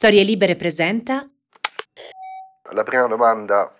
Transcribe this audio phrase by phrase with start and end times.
[0.00, 1.28] Storie Libere presenta
[2.70, 3.70] La prima domanda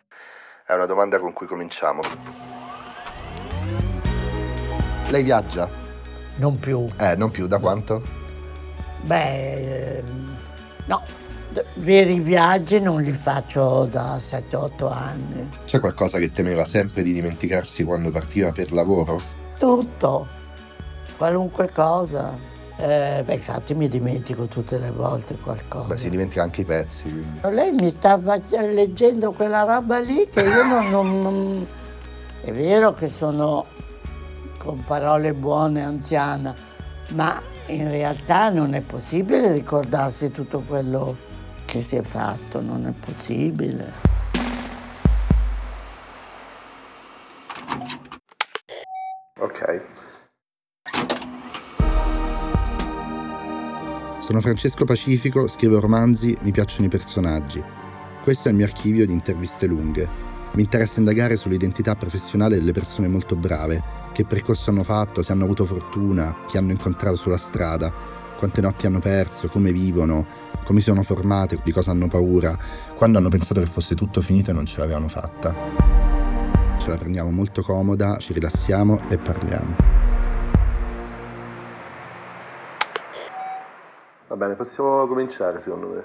[0.66, 2.02] è una domanda con cui cominciamo.
[5.08, 5.66] Lei viaggia?
[6.36, 6.86] Non più.
[6.98, 8.02] Eh, non più, da quanto?
[9.00, 10.36] Beh, ehm,
[10.88, 11.02] no,
[11.52, 15.48] d- veri viaggi non li faccio da 7-8 anni.
[15.64, 19.18] C'è qualcosa che temeva sempre di dimenticarsi quando partiva per lavoro?
[19.58, 20.26] Tutto,
[21.16, 22.49] qualunque cosa.
[22.82, 25.88] Eh, beh, infatti mi dimentico tutte le volte qualcosa.
[25.88, 27.54] Beh, si dimentica anche i pezzi, quindi.
[27.54, 28.18] Lei mi sta
[28.72, 31.66] leggendo quella roba lì che io non, non- non-
[32.42, 33.66] È vero che sono
[34.56, 36.54] con parole buone anziana,
[37.12, 41.14] ma in realtà non è possibile ricordarsi tutto quello
[41.66, 43.92] che si è fatto, non è possibile.
[54.30, 57.60] Sono Francesco Pacifico, scrivo romanzi, mi piacciono i personaggi.
[58.22, 60.08] Questo è il mio archivio di interviste lunghe.
[60.52, 65.42] Mi interessa indagare sull'identità professionale delle persone molto brave, che percorso hanno fatto, se hanno
[65.42, 67.92] avuto fortuna, chi hanno incontrato sulla strada,
[68.38, 70.24] quante notti hanno perso, come vivono,
[70.62, 72.56] come si sono formate, di cosa hanno paura,
[72.94, 75.52] quando hanno pensato che fosse tutto finito e non ce l'avevano fatta.
[76.78, 80.09] Ce la prendiamo molto comoda, ci rilassiamo e parliamo.
[84.30, 86.04] Va bene, possiamo cominciare secondo me.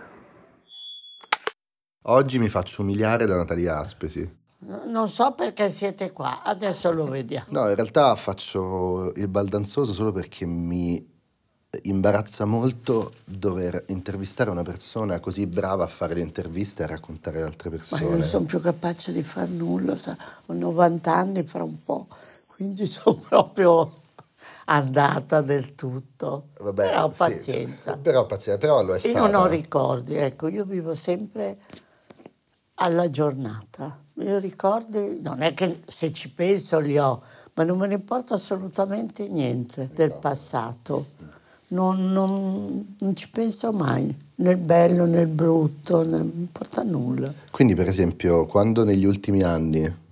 [2.07, 4.27] Oggi mi faccio umiliare da Natalia Aspesi.
[4.59, 7.45] No- Non so perché siete qua, adesso lo vediamo.
[7.49, 11.13] No, in realtà faccio il baldanzoso solo perché mi
[11.83, 17.37] imbarazza molto dover intervistare una persona così brava a fare le interviste e a raccontare
[17.39, 18.01] le altre Ma persone.
[18.05, 20.17] io non sono più capace di far nulla, sa.
[20.47, 22.07] ho 90 anni fra un po',
[22.47, 24.01] quindi sono proprio
[24.65, 26.49] andata del tutto.
[26.61, 27.97] Vabbè, Però sì, pazienza.
[27.97, 29.19] però pazienza, però lo è Io stata.
[29.19, 31.57] non ho ricordi, ecco, io vivo sempre
[32.75, 33.99] alla giornata.
[34.19, 37.21] Io ricordi, non è che se ci penso li ho,
[37.53, 41.07] ma non me ne importa assolutamente niente del passato.
[41.67, 47.33] Non, non- non ci penso mai, nel bello, nel brutto, non importa nulla.
[47.51, 50.03] Quindi, per esempio, quando negli ultimi anni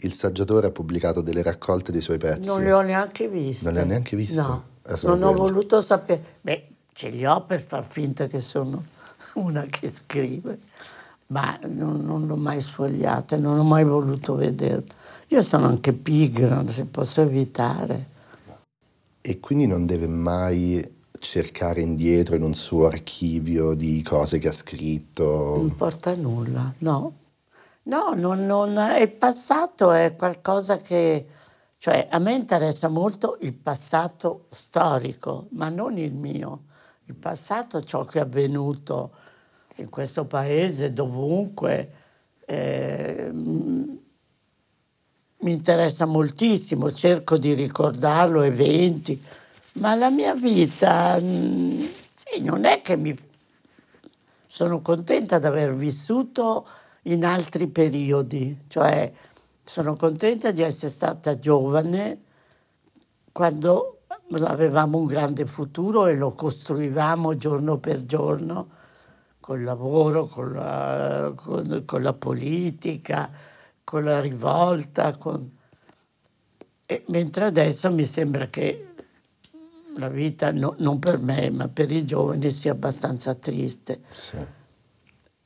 [0.00, 3.64] il saggiatore ha pubblicato delle raccolte dei suoi pezzi, Non le ho neanche viste.
[3.66, 4.40] Non le ha neanche viste?
[4.40, 6.36] No, Eh, non ho voluto sapere.
[6.40, 8.84] Beh, ce li ho per far finta che sono
[9.34, 10.58] una che scrive,
[11.28, 14.84] ma non, non l'ho mai sfogliato e non ho mai voluto vederlo.
[15.28, 18.06] Io sono anche pigra, se posso evitare.
[19.20, 24.52] e quindi non deve mai cercare indietro in un suo archivio di cose che ha
[24.52, 25.24] scritto.
[25.56, 27.12] Non importa nulla, no.
[27.88, 31.26] No, non, non- il passato è qualcosa che...
[31.78, 36.64] Cioè, a me interessa molto il passato storico, ma non il mio.
[37.04, 39.12] Il passato, ciò che è avvenuto
[39.76, 41.92] in questo paese, dovunque,
[42.44, 44.02] eh, mi
[45.52, 49.22] interessa moltissimo, cerco di ricordarlo, eventi,
[49.74, 51.80] ma la mia vita, mm,
[52.12, 53.16] sì, non è che mi
[54.46, 56.66] sono contenta di aver vissuto
[57.02, 59.10] in altri periodi, cioè
[59.62, 62.22] sono contenta di essere stata giovane
[63.32, 64.00] quando
[64.44, 68.68] avevamo un grande futuro e lo costruivamo giorno per giorno
[69.40, 73.30] col lavoro, con la, con- con la politica,
[73.84, 75.50] con la rivolta, con-
[77.06, 78.88] mentre adesso mi sembra che
[79.96, 84.02] la vita, no- non per me, ma per i giovani, sia abbastanza triste.
[84.12, 84.36] Sì.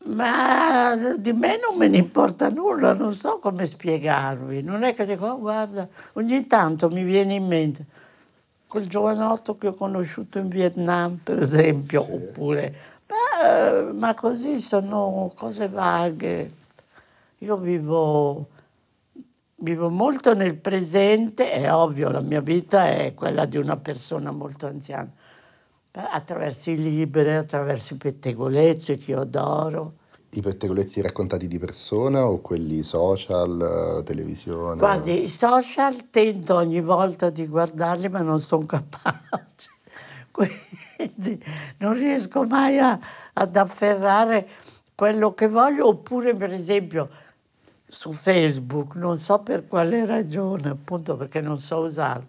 [0.07, 4.63] Ma di me non me ne importa nulla, non so come spiegarvi.
[4.63, 7.85] Non è che dico, "Oh, guarda, ogni tanto mi viene in mente
[8.67, 12.13] quel giovanotto che ho conosciuto in Vietnam, per esempio, Sì.
[12.15, 12.75] oppure,
[13.07, 16.53] "Beh, ma così sono cose vaghe.
[17.39, 18.47] Io vivo,
[19.57, 24.67] vivo molto nel presente, è ovvio, la mia vita è quella di una persona molto
[24.67, 25.11] anziana
[25.93, 29.95] attraverso i libri, attraverso i pettegolezzi che io adoro.
[30.31, 34.79] I pettegolezzi raccontati di persona o quelli social, televisione?
[34.79, 39.69] Guardi, i social tento ogni volta di guardarli, ma non sono capace.
[40.33, 41.39] Quindi
[41.79, 42.99] non riesco mai a-
[43.35, 44.49] ad afferrare
[44.95, 47.11] quello che voglio, oppure per esempio
[47.87, 52.27] su Facebook, non so per quale ragione, appunto perché non so usarlo,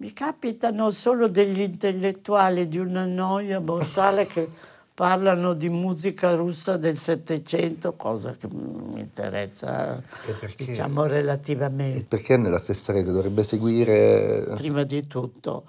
[0.00, 4.48] mi capitano solo degli intellettuali di una noia mortale che
[4.94, 10.02] parlano di musica russa del Settecento, cosa che mi interessa,
[10.40, 10.64] perché?
[10.66, 12.04] diciamo, E relativamente.
[12.04, 14.44] perché nella stessa rete dovrebbe seguire...
[14.56, 15.64] Prima di tutto,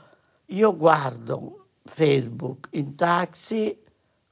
[0.48, 3.76] io guardo Facebook in taxi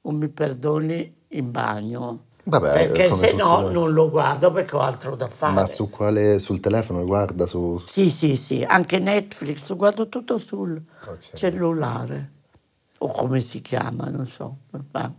[0.02, 2.26] o mi perdoni in bagno.
[2.50, 3.74] Vabbè, perché se no noi.
[3.74, 5.54] non lo guardo perché ho altro da fare.
[5.54, 7.78] Ma su quale, sul telefono guarda su...
[7.86, 11.34] Sì, sì, sì, anche Netflix, guardo tutto sul Ok.
[11.34, 12.32] cellulare.
[13.00, 14.58] O come si chiama, non so,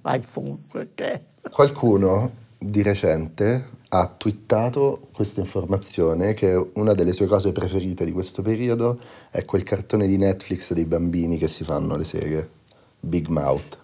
[0.04, 1.20] iPhone, quel che è.
[1.50, 8.42] Qualcuno di recente ha twittato questa informazione che una delle sue cose preferite di questo
[8.42, 8.98] periodo
[9.30, 12.50] è quel cartone di Netflix dei bambini che si fanno le seghe,
[12.98, 13.78] Big Mouth.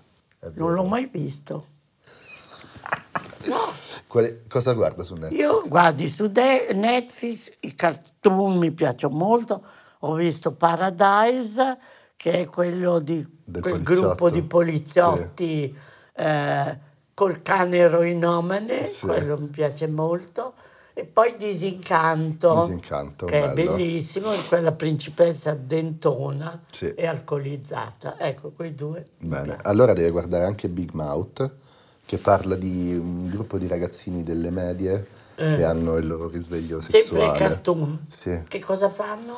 [0.54, 1.66] Non l'ho mai visto.
[4.14, 5.40] Quale- cosa guarda su Netflix?
[5.40, 9.60] io guardi su De- Netflix i cartoon mi piacciono molto.
[10.00, 11.78] Ho visto Paradise,
[12.14, 14.00] che è quello di Del quel poliziotto.
[14.06, 15.76] gruppo di poliziotti
[16.14, 16.78] eh,
[17.12, 19.06] col cane eroinomane, Sì.
[19.06, 20.54] quello mi piace molto.
[20.96, 23.74] E poi Disincanto, Disincanto, che è bello.
[23.74, 26.94] bellissimo, è quella principessa dentona Sì.
[26.94, 28.14] e alcolizzata.
[28.16, 29.08] Ecco, quei due.
[29.18, 31.50] Bene, allora deve guardare anche Big Mouth,
[32.06, 35.06] che parla di un gruppo di ragazzini delle medie
[35.36, 36.82] che hanno il loro risveglio Eh.
[36.82, 37.34] Sempre sessuale.
[37.34, 38.04] i cartoon.
[38.06, 38.42] Sì.
[38.46, 39.36] Che cosa fanno?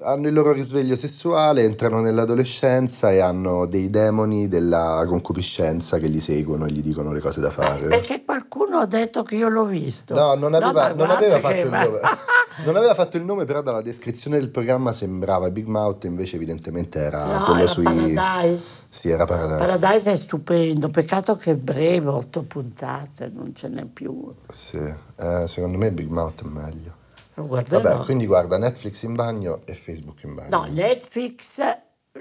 [0.00, 6.20] Hanno il loro risveglio sessuale, entrano nell'adolescenza e hanno dei demoni della concupiscenza che li
[6.20, 7.88] seguono e gli dicono le cose da fare.
[7.88, 10.14] Perché qualcuno ha detto che io l'ho visto.
[10.14, 12.00] No, non aveva, ma non aveva che- fatto il nome.
[12.64, 16.98] Non aveva fatto il nome, però dalla descrizione del programma sembrava Big Mouth, invece evidentemente
[16.98, 17.84] era No, quello era sui...
[17.84, 18.64] Paradise.
[18.88, 19.64] Sì, era Paradise.
[19.78, 24.32] Paradise è stupendo, peccato che è breve, otto puntate, non ce n'è più.
[24.48, 26.96] Sì, eh, secondo me Big Mouth è meglio.
[27.38, 27.82] Lo guarderò.
[27.82, 30.48] Vabbè, quindi guarda Netflix in bagno e Facebook in bagno.
[30.50, 31.60] No, Netflix,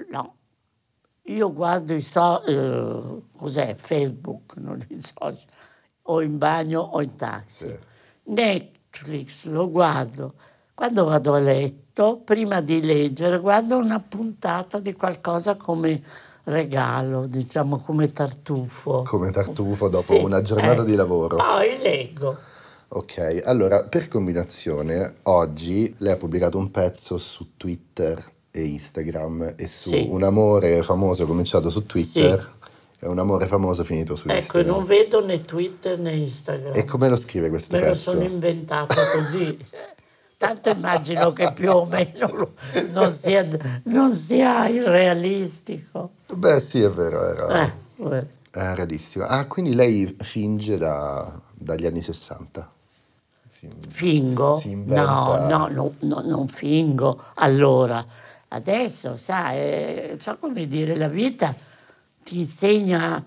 [0.09, 0.35] no.
[1.23, 5.37] Io guardo i so, eh, cos'è, Facebook, non i social,
[6.03, 7.67] o in bagno o in taxi.
[7.67, 7.77] Sì.
[8.31, 10.33] Netflix lo guardo
[10.77, 16.03] quando vado a letto, prima di leggere, guardo una puntata di qualcosa come
[16.43, 19.01] regalo, diciamo come tartufo.
[19.01, 20.85] Come tartufo dopo Sì, una giornata eh.
[20.85, 21.37] di lavoro.
[21.37, 22.37] Poi leggo.
[22.89, 29.67] Ok, allora per combinazione, oggi lei ha pubblicato un pezzo su Twitter e Instagram e
[29.67, 30.05] su Sì.
[30.09, 32.55] un amore famoso cominciato su Twitter
[32.99, 34.73] e un amore famoso finito su Ecco, Instagram.
[34.73, 36.71] non vedo né Twitter né Instagram.
[36.75, 38.11] E come lo scrive questo Me lo pezzo?
[38.11, 39.57] sono inventato così.
[40.37, 42.53] Tanto immagino che più o meno lo-
[42.93, 43.45] non sia,
[43.85, 46.11] non sia irrealistico.
[46.33, 48.27] Beh sì, è vero, era, Eh, vabbè.
[48.51, 49.25] era realistico.
[49.25, 52.71] Ah, quindi lei finge da- dagli anni 60.
[53.89, 54.59] Fingo?
[54.59, 57.21] Si No, no, no, no, non fingo.
[57.35, 58.05] Allora,
[58.49, 61.55] adesso, sai, eh, so come dire, la vita
[62.23, 63.23] ti insegna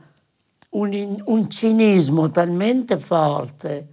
[0.70, 3.88] un, un cinismo talmente forte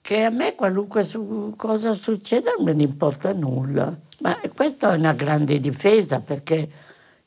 [0.00, 3.94] che a me qualunque su- cosa succeda non me ne importa nulla.
[4.20, 6.70] Ma questa è una grande difesa perché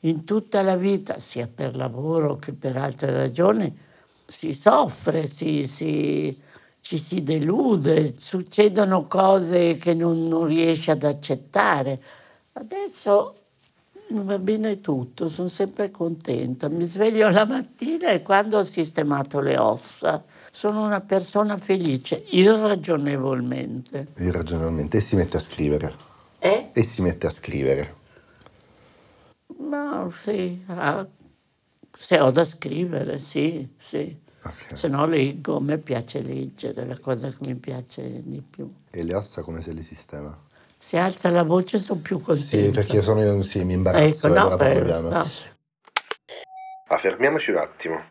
[0.00, 3.72] in tutta la vita, sia per lavoro che per altre ragioni,
[4.26, 6.36] si soffre, si, si-
[6.92, 11.98] ci si delude, succedono cose che non, non riesci ad accettare.
[12.52, 13.36] Adesso
[14.08, 16.68] mi va bene tutto, sono sempre contenta.
[16.68, 24.08] Mi sveglio la mattina e quando ho sistemato le ossa sono una persona felice, irragionevolmente.
[24.18, 24.98] Irragionevolmente.
[24.98, 25.94] E si mette a scrivere.
[26.40, 26.68] Eh?
[26.74, 27.94] E si mette a scrivere.
[29.56, 31.06] Ma sì, ah,
[31.90, 34.21] se ho da scrivere, sì, sì.
[34.44, 34.74] Ok.
[34.74, 38.70] Se no leggo, a me piace leggere, è la cosa che mi piace di più.
[38.90, 40.36] E le ossa come se le sistema?
[40.78, 42.56] Se alza la voce sono più contenta.
[42.56, 44.26] Sì, perché sono io, sì, mi imbarazzo.
[44.26, 45.08] Ecco, no, per- piano.
[45.10, 45.28] no.
[46.88, 48.04] Ma fermiamoci un attimo.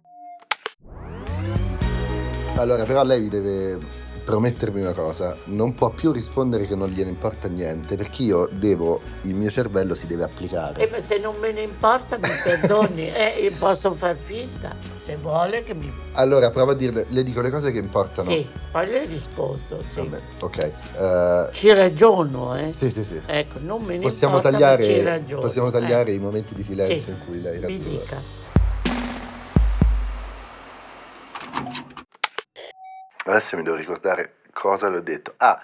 [2.55, 4.00] Allora, però lei deve
[4.31, 9.01] promettermi una cosa, non può più rispondere che non gliene importa niente, perché io devo,
[9.23, 10.89] il mio cervello si deve applicare.
[10.89, 15.63] E se non me ne importa mi perdoni, eh, io posso far finta, se vuole
[15.63, 15.91] che mi...
[16.13, 18.29] Allora, provo a dirle, le dico le cose che importano.
[18.29, 20.00] Sì, poi le rispondo, sì.
[20.00, 20.57] Vabbè, ok.
[20.97, 22.71] Eh, Ci ragiono, eh.
[22.71, 23.21] sì, sì, sì.
[23.25, 26.15] Ecco, non me ne Possiamo importa, tagliare, possiamo tagliare eh.
[26.15, 27.89] i momenti di silenzio Sì, in cui lei Mi ragiona.
[27.89, 28.39] dica.
[33.31, 35.33] Adesso mi devo ricordare cosa le ho detto.
[35.38, 35.59] Ah,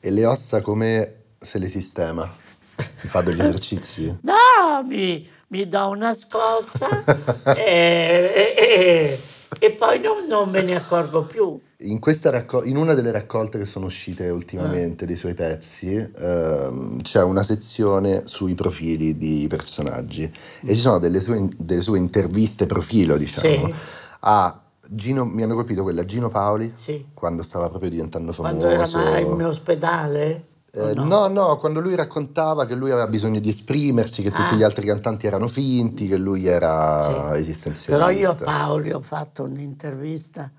[0.00, 2.30] E le ossa come se le sistema?
[2.76, 4.18] Fa degli esercizi?
[4.22, 6.86] No, mi, mi do una scossa
[7.56, 9.18] e, e- e-
[9.60, 11.60] e poi non, non me ne accorgo più.
[11.78, 17.02] In, questa racco- in una delle raccolte che sono uscite ultimamente dei suoi pezzi ehm,
[17.02, 20.22] c'è una sezione sui profili di personaggi
[20.62, 23.74] e ci sono delle sue, delle sue interviste profilo, diciamo, Sì.
[24.20, 27.08] a Gino, mi hanno colpito quella Gino Paoli Sì.
[27.12, 28.56] quando stava proprio diventando famoso.
[28.66, 30.46] Quando era mai in ospedale?
[30.70, 31.04] Eh, no?
[31.04, 31.26] no?
[31.28, 34.56] no, quando lui raccontava che lui aveva bisogno di esprimersi, che tutti Ah.
[34.56, 37.38] gli altri cantanti erano finti, che lui era Sì.
[37.38, 37.92] esistenzialista.
[38.06, 40.50] Però io a Paoli ho fatto un'intervista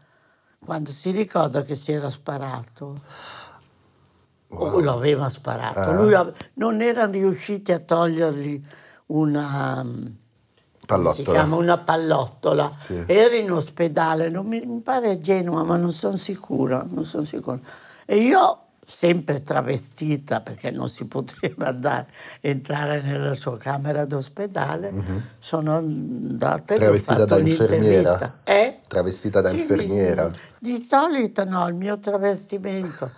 [0.63, 2.99] quando si ricorda che si era sparato.
[4.49, 4.79] Wow.
[4.81, 5.79] Lo aveva sparato.
[5.79, 5.91] Ah.
[5.91, 8.61] Lui ave- non erano riusciti a togliergli
[9.07, 9.85] una...
[11.13, 12.71] si chiama una pallottola.
[12.71, 13.03] Sì.
[13.05, 17.23] Era in ospedale, non mi, mi pare a Genova, ma non sono sicura, non sono
[17.23, 17.59] sicura.
[18.05, 22.07] E io, sempre travestita, perché non si poteva andare,
[22.41, 24.91] entrare nella sua camera d'ospedale,
[25.37, 26.73] sono andata.
[26.73, 28.39] Travestita da infermiera?
[28.43, 28.79] Eh?
[28.87, 30.27] Travestita da Sì, infermiera?
[30.57, 33.11] Di, di solito no, il mio travestimento,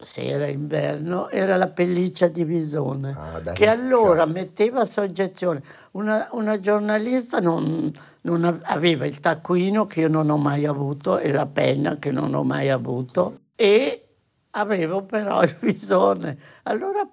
[0.00, 5.62] se era inverno, era la pelliccia di bisone, Ah, che allora metteva soggezione.
[5.94, 11.18] Una, una giornalista non, non av- aveva il taccuino che io non ho mai avuto
[11.18, 14.04] e la penna che non ho mai avuto e
[14.50, 16.36] avevo però il bisone.
[16.64, 17.08] Allora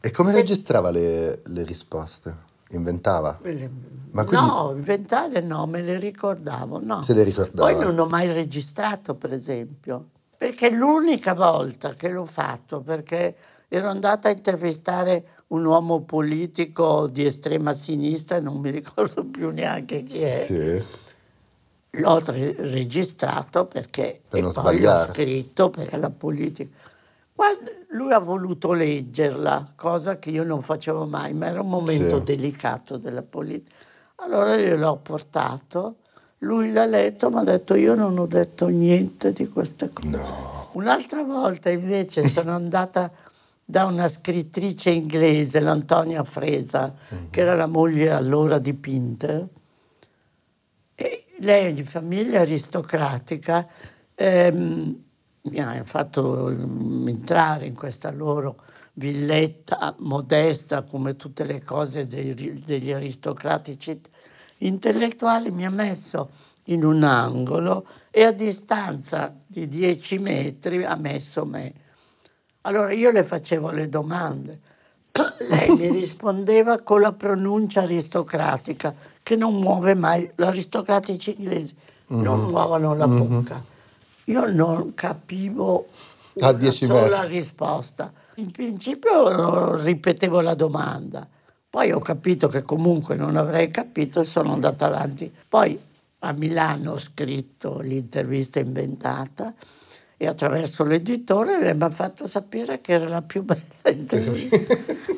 [0.00, 2.46] E come Se- registrava le, le risposte?
[2.70, 3.38] Inventava?
[3.42, 3.70] le-
[4.10, 7.02] Ma quindi- no, inventate no, me le ricordavo, no.
[7.02, 7.70] Se le ricordava?
[7.72, 13.36] Poi non ho mai registrato, per esempio, perché l'unica volta che l'ho fatto, perché
[13.68, 20.02] ero andata a intervistare un uomo politico di estrema sinistra, non mi ricordo più neanche
[20.02, 20.82] chi è, Sì.
[22.00, 25.06] l'ho re- registrato perché Per non poi sbagliare.
[25.06, 26.70] l'ho scritto perché la politica.
[27.34, 32.16] Quando lui ha voluto leggerla, cosa che io non facevo mai, ma era un momento
[32.18, 32.22] Sì.
[32.24, 33.74] delicato della politica.
[34.16, 35.96] Allora io l'ho portato,
[36.38, 40.08] lui l'ha letto, mi ha detto io non ho detto niente di queste cose.
[40.08, 40.68] No.
[40.72, 43.10] Un'altra volta invece sono andata
[43.70, 47.28] da una scrittrice inglese, l'Antonia Fresa, Mhm.
[47.28, 49.46] che era la moglie allora di Pinter,
[50.94, 53.68] e lei di famiglia aristocratica
[54.14, 55.02] ehm,
[55.42, 58.56] mi ha fatto mm, entrare in questa loro
[58.94, 62.34] villetta modesta come tutte le cose dei-
[62.64, 64.00] degli aristocratici
[64.60, 66.30] intellettuali, mi ha messo
[66.64, 71.72] in un angolo e a distanza di 10 metri ha messo me.
[72.62, 74.60] Allora io le facevo le domande,
[75.48, 81.74] lei mi rispondeva con la pronuncia aristocratica che non muove mai, gli aristocratici inglesi
[82.08, 83.62] non muovono la bocca.
[84.24, 85.86] Io non capivo
[86.40, 88.12] A una 10 sola risposta.
[88.36, 91.26] In principio ripetevo la domanda,
[91.68, 95.32] poi ho capito che comunque non avrei capito e sono andata avanti.
[95.48, 95.78] Poi
[96.20, 99.54] a Milano ho scritto l'intervista inventata
[100.20, 104.76] e attraverso l'editore mi ha fatto sapere che era la più bella intervista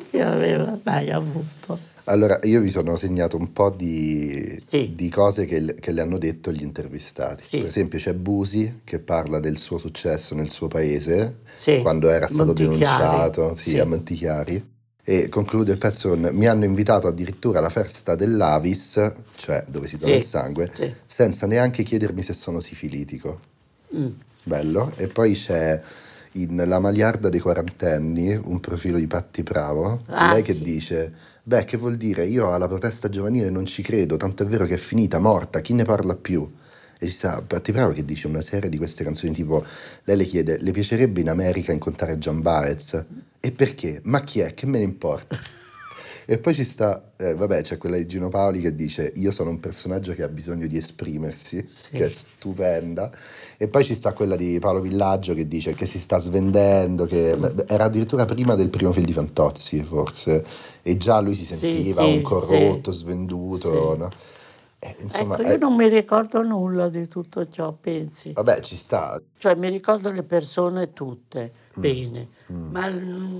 [0.09, 1.89] che aveva mai avuto.
[2.05, 4.93] Allora, io vi sono segnato un po' di, Sì.
[4.95, 7.43] di cose che, le- che le hanno detto gli intervistati.
[7.43, 7.57] Sì.
[7.59, 12.27] Per esempio c'è Busi che parla del suo successo nel suo paese, Sì, quando era
[12.27, 12.79] stato Montichiari.
[12.79, 14.69] denunciato sì, a Montichiari.
[15.03, 19.97] E conclude il pezzo con mi hanno invitato addirittura alla festa dell'Avis, cioè dove si
[19.97, 20.71] dona il sangue,
[21.05, 23.39] senza neanche chiedermi se sono sifilitico.
[23.95, 24.07] Mm.
[24.43, 24.91] Bello.
[24.97, 25.79] E poi c'è
[26.33, 30.63] in La Maliarda dei quarantenni un profilo di Patti Bravo, Ah, lei che sì.
[30.63, 34.65] dice, beh che vuol dire, io alla protesta giovanile non ci credo, tanto è vero
[34.65, 36.49] che è finita, morta, chi ne parla più?
[36.97, 39.63] E ci sta Patti Bravo che dice una serie di queste canzoni tipo,
[40.03, 43.03] lei le chiede, le piacerebbe in America incontrare Gian Baez?
[43.39, 43.99] E perché?
[44.03, 44.53] Ma chi è?
[44.53, 45.35] Che me ne importa?
[46.31, 49.49] E poi ci sta, eh, vabbè, c'è quella di Gino Paoli che dice io sono
[49.49, 51.89] un personaggio che ha bisogno di esprimersi, Sì.
[51.91, 53.11] che è stupenda.
[53.57, 57.37] E poi ci sta quella di Paolo Villaggio che dice che si sta svendendo, che
[57.67, 60.45] era addirittura prima del primo film di Fantozzi forse,
[60.81, 62.99] e già lui si Sì, sentiva sì, un corrotto, sì.
[62.99, 63.67] svenduto.
[63.67, 63.97] Sì.
[63.99, 64.09] no?
[64.79, 68.31] Eh, insomma, ecco, eh, io non mi ricordo nulla di tutto ciò, pensi.
[68.31, 69.21] vabbè, ci sta.
[69.37, 71.81] Cioè mi ricordo le persone tutte Mm.
[71.81, 73.39] bene, ma mm,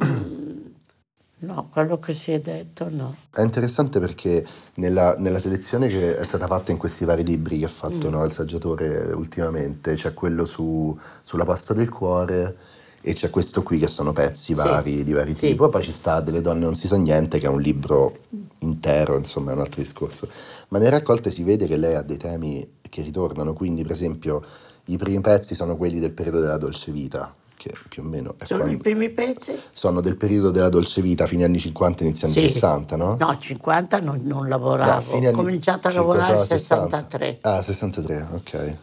[1.42, 3.16] no, quello che si è detto no.
[3.32, 4.46] È interessante perché
[4.76, 8.12] nella, nella selezione che è stata fatta in questi vari libri che ha fatto Mm.
[8.12, 12.56] no, il saggiatore ultimamente, c'è quello su- sulla pasta del cuore
[13.02, 15.48] e c'è questo qui che sono pezzi Sì, vari di vari sì.
[15.48, 15.70] tipi.
[15.70, 18.18] Poi ci sta Delle donne non si sa niente, che è un libro
[18.60, 20.28] intero, insomma, è un altro discorso.
[20.68, 24.44] Ma nelle raccolte si vede che lei ha dei temi che ritornano, quindi per esempio
[24.86, 28.66] i primi pezzi sono quelli del periodo della dolce vita, che più o meno Sono
[28.72, 29.54] i primi pezzi?
[29.72, 32.50] sono del periodo della dolce vita, fine anni 50, inizio anni Sì.
[32.50, 33.18] 60, no?
[33.20, 37.38] No, 50 non, non No, lavoravo, fine ho cominciato a lavorare nel 50, 63.
[37.42, 38.76] Ah, 63, ok.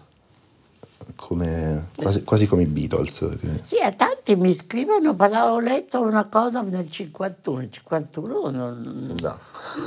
[1.16, 3.18] Come, quasi, quasi come i Beatles.
[3.40, 8.50] che- Sì, a tanti mi scrivono, parlavo, ho letto una cosa nel 51, nel 51
[8.50, 9.38] non, No.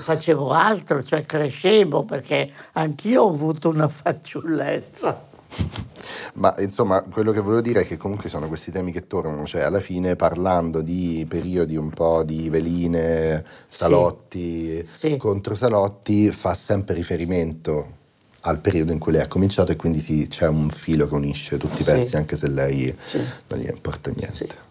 [0.01, 5.29] facevo altro, cioè crescevo perché anch'io ho avuto una fanciullezza.
[6.35, 9.61] Ma insomma, quello che volevo dire è che comunque sono questi temi che tornano, cioè
[9.61, 15.17] alla fine parlando di periodi un po' di veline, salotti, Sì.
[15.17, 17.99] contro salotti, fa sempre riferimento
[18.41, 21.57] al periodo in cui lei ha cominciato e quindi sì, c'è un filo che unisce
[21.57, 21.91] tutti i Sì.
[21.91, 23.19] pezzi, anche se lei Sì.
[23.47, 24.69] non gli importa niente.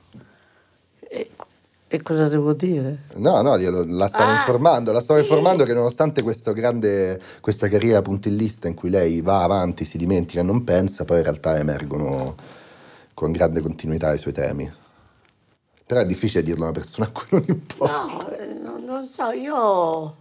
[1.93, 2.99] E, cosa devo dire?
[3.15, 5.27] No, no, glielo- la stavo Ah, informando, la stavo sì.
[5.27, 10.39] informando che nonostante questo grande, questa carriera puntillista in cui lei va avanti, si dimentica
[10.39, 12.37] e non pensa, poi in realtà emergono
[13.13, 14.71] con grande continuità i suoi temi.
[15.85, 18.07] Però è difficile dirlo a una persona a cui non importa.
[18.63, 20.17] No, non, so, io...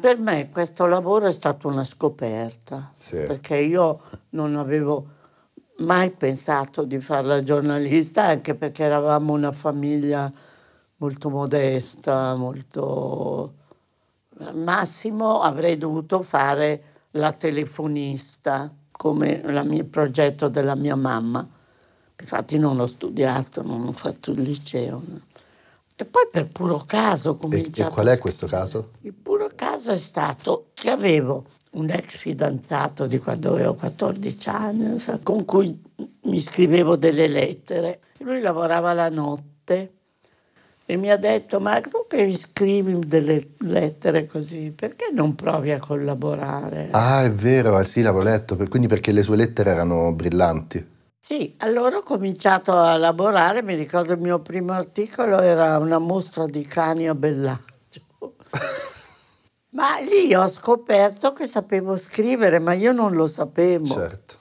[0.00, 3.16] Per me questo lavoro è stato una scoperta, Sì.
[3.26, 4.00] perché io
[4.30, 5.04] non avevo
[5.78, 10.30] mai pensato di fare la giornalista, anche perché eravamo una famiglia
[10.96, 13.54] molto modesta, molto...
[14.40, 16.82] Al massimo avrei dovuto fare
[17.12, 21.46] la telefonista, come il progetto della mia mamma.
[22.20, 25.02] Infatti non ho studiato, non ho fatto il liceo.
[25.96, 27.90] E poi per puro caso ho E, cominciato...
[27.90, 28.90] e qual a è questo caso?
[29.02, 34.98] il puro caso è stato che avevo un ex fidanzato di quando avevo 14 anni,
[34.98, 35.80] so, con cui
[36.24, 38.00] mi scrivevo delle lettere.
[38.18, 39.92] Lui lavorava la notte
[40.90, 45.70] e mi ha detto, ma tu che mi scrivi delle lettere così, perché non provi
[45.70, 46.88] a collaborare?
[46.92, 50.96] Ah, è vero, sì, l'avevo letto, quindi perché le sue lettere erano brillanti.
[51.18, 56.46] Sì, allora ho cominciato a lavorare, mi ricordo il mio primo articolo era una mostra
[56.46, 57.66] di cani a Bellagio.
[59.70, 63.84] ma lì ho scoperto che sapevo scrivere, ma io non lo sapevo.
[63.84, 64.36] Certo,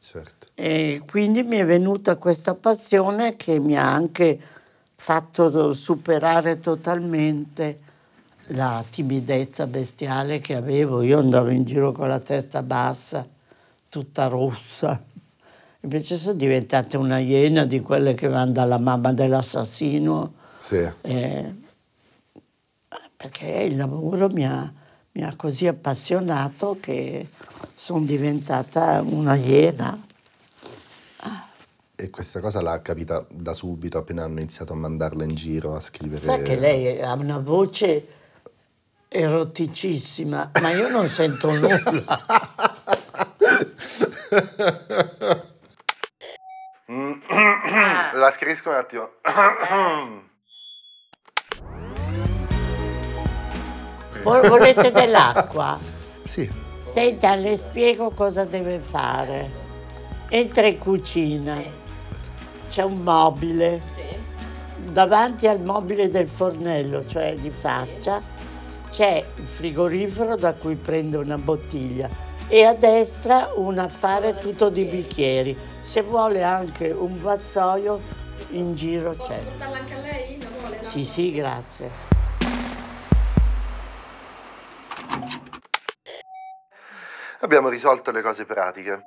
[0.00, 0.46] certo.
[0.54, 4.38] E quindi mi è venuta questa passione che mi ha anche
[4.94, 7.78] fatto superare totalmente
[8.48, 11.02] la timidezza bestiale che avevo.
[11.02, 13.26] Io andavo in giro con la testa bassa,
[13.88, 15.02] tutta rossa.
[15.82, 20.86] Invece sono diventata una iena di quelle che vanno dalla mamma dell'assassino, Sì.
[21.02, 21.54] eh,
[23.20, 24.72] perché il lavoro mi ha,
[25.12, 27.28] mi ha così appassionato che
[27.76, 30.06] sono diventata una iena.
[31.94, 35.80] E questa cosa l'ha capita da subito, appena hanno iniziato a mandarla in giro a
[35.80, 36.24] scrivere.
[36.24, 38.06] Sai che lei ha una voce
[39.06, 41.82] eroticissima, ma io non sento nulla.
[48.14, 49.10] La scrivisco un attimo.
[54.22, 55.78] Volete dell'acqua?
[56.24, 56.50] sì.
[56.82, 59.58] Senta, le spiego cosa deve fare.
[60.28, 61.56] Entra in cucina,
[62.68, 63.80] c'è un mobile.
[64.76, 68.20] Davanti al mobile del fornello, cioè di faccia,
[68.90, 72.08] c'è il frigorifero da cui prende una bottiglia
[72.48, 75.56] e a destra un affare tutto di bicchieri.
[75.82, 78.00] Se vuole anche un vassoio,
[78.50, 79.38] in giro Posso c'è.
[79.38, 80.38] portarla anche a lei?
[80.82, 82.18] Sì, sì, grazie.
[87.40, 89.02] Abbiamo risolto le cose pratiche.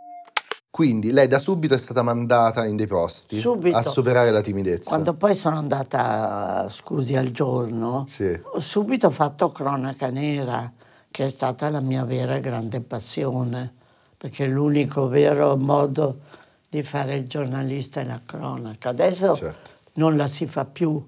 [0.70, 3.78] Quindi lei da subito è stata mandata in dei posti Subito.
[3.78, 4.90] a superare la timidezza.
[4.90, 8.40] Quando poi sono andata, scusi, al giorno, Sì.
[8.44, 10.72] ho subito fatto cronaca nera,
[11.12, 13.72] che è stata la mia vera e grande passione,
[14.18, 16.22] perché l'unico vero modo
[16.68, 18.90] di fare il giornalista è la cronaca.
[18.90, 19.70] Adesso Certo.
[19.94, 21.08] non la si fa più,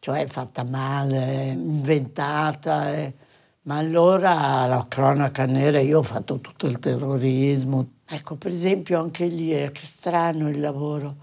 [0.00, 3.12] cioè è fatta male, inventata, eh.
[3.66, 7.94] Ma allora la cronaca nera, io ho fatto tutto il terrorismo.
[8.08, 11.16] Ecco, per esempio anche lì è strano il lavoro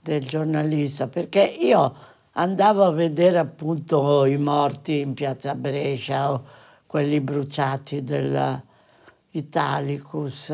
[0.00, 1.94] del giornalista, perché io
[2.32, 6.44] andavo a vedere appunto i morti in piazza Brescia o
[6.86, 10.50] quelli bruciati dell'Italicus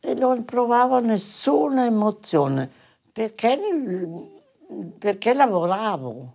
[0.00, 2.70] e non provavo nessuna emozione
[3.10, 3.58] perché,
[4.96, 6.34] perché lavoravo.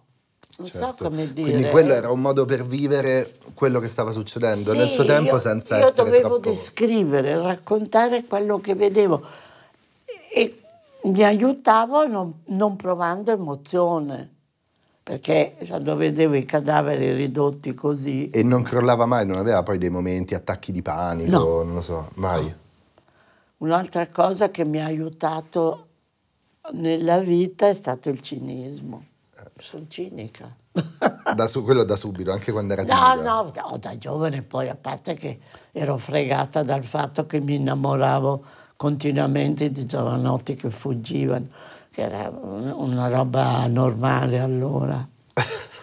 [0.61, 1.03] Non certo.
[1.03, 1.49] so come dire.
[1.49, 5.31] Quindi quello era un modo per vivere quello che stava succedendo nel Sì, suo tempo
[5.33, 6.49] io- senza io essere dovevo troppo...
[6.49, 9.21] descrivere, raccontare quello che vedevo
[10.33, 10.61] e
[11.03, 14.29] mi aiutavo non, non provando emozione,
[15.03, 19.89] perché quando vedevo i cadaveri ridotti così, E non crollava mai, non aveva poi dei
[19.89, 21.63] momenti, attacchi di panico, No.
[21.63, 22.53] non lo so, mai.
[23.57, 25.87] un'altra cosa che mi ha aiutato
[26.73, 29.05] nella vita è stato il cinismo.
[29.59, 30.55] Sono cinica.
[31.35, 33.31] Da su- quello da subito, anche quando era No, timida.
[33.31, 35.39] no, no, da giovane poi, a parte che
[35.71, 38.43] ero fregata dal fatto che mi innamoravo
[38.77, 41.47] continuamente di giovanotti che fuggivano,
[41.91, 45.07] che era un- una roba normale allora.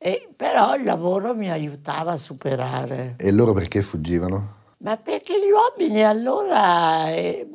[0.00, 3.14] E, però il lavoro mi aiutava a superare.
[3.18, 4.54] E loro perché fuggivano?
[4.78, 7.48] Ma perché gli uomini allora, eh,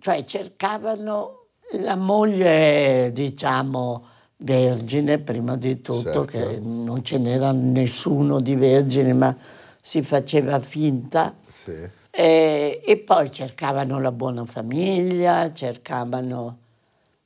[0.00, 1.44] cioè cercavano
[1.78, 4.06] la moglie, diciamo,
[4.44, 6.24] vergine prima di tutto, Certo.
[6.26, 9.34] che non ce n'era nessuno di vergine, ma
[9.80, 11.34] si faceva finta.
[11.46, 12.02] Sì.
[12.10, 16.58] E, e poi cercavano la buona famiglia, cercavano,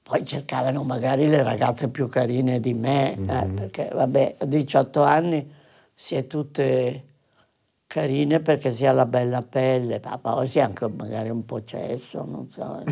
[0.02, 5.52] poi cercavano magari le ragazze più carine di me, eh, perché vabbè, a 18 anni
[5.94, 7.04] si è tutte
[7.86, 11.62] carine perché si ha la bella pelle, ma poi si è anche magari un po'
[11.64, 12.82] cesso, non so.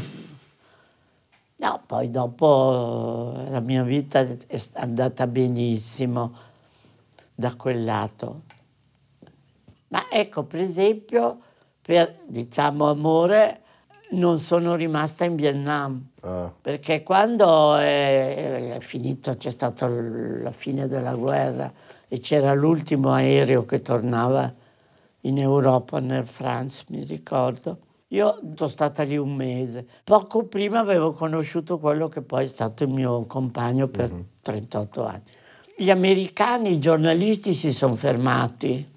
[1.58, 6.34] No, poi dopo eh, la mia vita è andata benissimo
[7.34, 8.42] da quel lato.
[9.88, 11.38] Ma ecco, per esempio,
[11.80, 13.62] per diciamo amore,
[14.10, 16.08] non sono rimasta in Vietnam.
[16.20, 21.72] Ah, Perché quando è, è finito, c'è stata la fine della guerra
[22.06, 24.52] e c'era l'ultimo aereo che tornava
[25.22, 27.78] in Europa, nel France, mi ricordo.
[28.08, 29.86] Io sono stata lì un mese.
[30.04, 35.22] Poco prima avevo conosciuto quello che poi è stato il mio compagno per 38 anni.
[35.76, 38.88] Gli americani, i giornalisti si sono fermati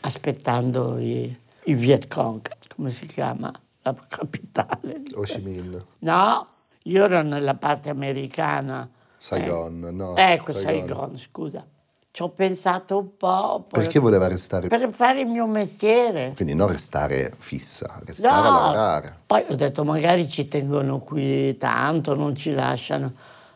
[0.00, 1.34] aspettando i,
[1.64, 2.42] i Viet Cong,
[2.74, 5.02] come si chiama la capitale.
[5.14, 6.46] Ho Chi Minh, No,
[6.84, 8.88] io ero nella parte americana.
[9.16, 9.90] Saigon, Eh.
[9.92, 10.16] no.
[10.16, 11.64] Ecco, Saigon, scusa.
[12.12, 13.66] Ci ho pensato un po'.
[13.68, 14.68] Perché voleva restare?
[14.68, 16.32] Per fare il mio mestiere.
[16.34, 19.16] Quindi non restare fissa, restare a lavorare.
[19.26, 23.12] Poi ho detto magari ci tengono qui tanto, non ci lasciano.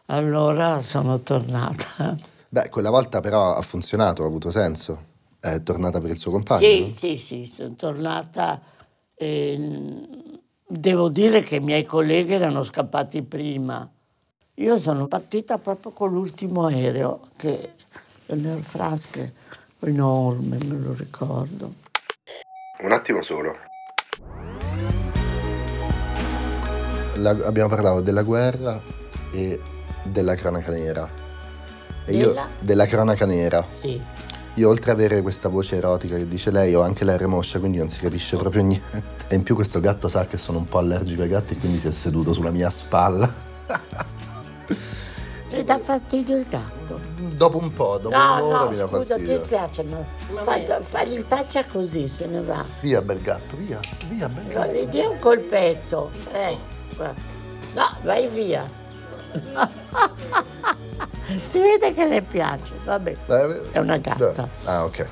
[0.06, 2.16] Allora sono tornata.
[2.48, 5.12] Beh, quella volta però ha funzionato, ha avuto senso.
[5.40, 6.60] È tornata per il suo compagno?
[6.60, 6.94] Sì, no?
[6.94, 8.60] sì, sì, sono tornata.
[9.14, 10.22] e,
[10.66, 13.88] devo dire che i miei colleghi erano scappati prima.
[14.58, 17.72] Io sono partita proprio con l'ultimo aereo, che
[18.26, 21.72] è l'Air France, che è enorme, me lo ricordo.
[22.82, 23.56] Un attimo solo.
[27.16, 28.80] La- abbiamo parlato della guerra
[29.32, 29.60] e
[30.02, 31.08] della cronaca nera.
[32.06, 32.48] E io Della?
[32.58, 33.64] della cronaca nera.
[33.68, 34.00] Sì.
[34.56, 37.78] Io oltre ad avere questa voce erotica che dice lei, ho anche la remoscia, quindi
[37.78, 39.02] non si capisce proprio niente.
[39.28, 41.78] E in più questo gatto sa che sono un po' allergico ai gatti e quindi
[41.78, 43.32] si è seduto sulla mia spalla.
[45.54, 47.00] Le dà fastidio il gatto.
[47.16, 49.44] Dopo un po', dopo No, un'ora no, mi dà scusa, ti fastidio.
[49.44, 50.04] spiace, ma
[50.42, 52.64] fa, fagli faccia così, se ne va.
[52.80, 54.72] Via bel gatto, via, via bel No, gatto.
[54.72, 56.10] gli dia un colpetto.
[56.32, 56.56] Eh,
[56.96, 57.14] no,
[58.02, 58.68] vai via.
[61.40, 63.16] si vede che le piace, vabbè.
[63.72, 64.48] È una gatta.
[64.64, 65.06] Ah, ok.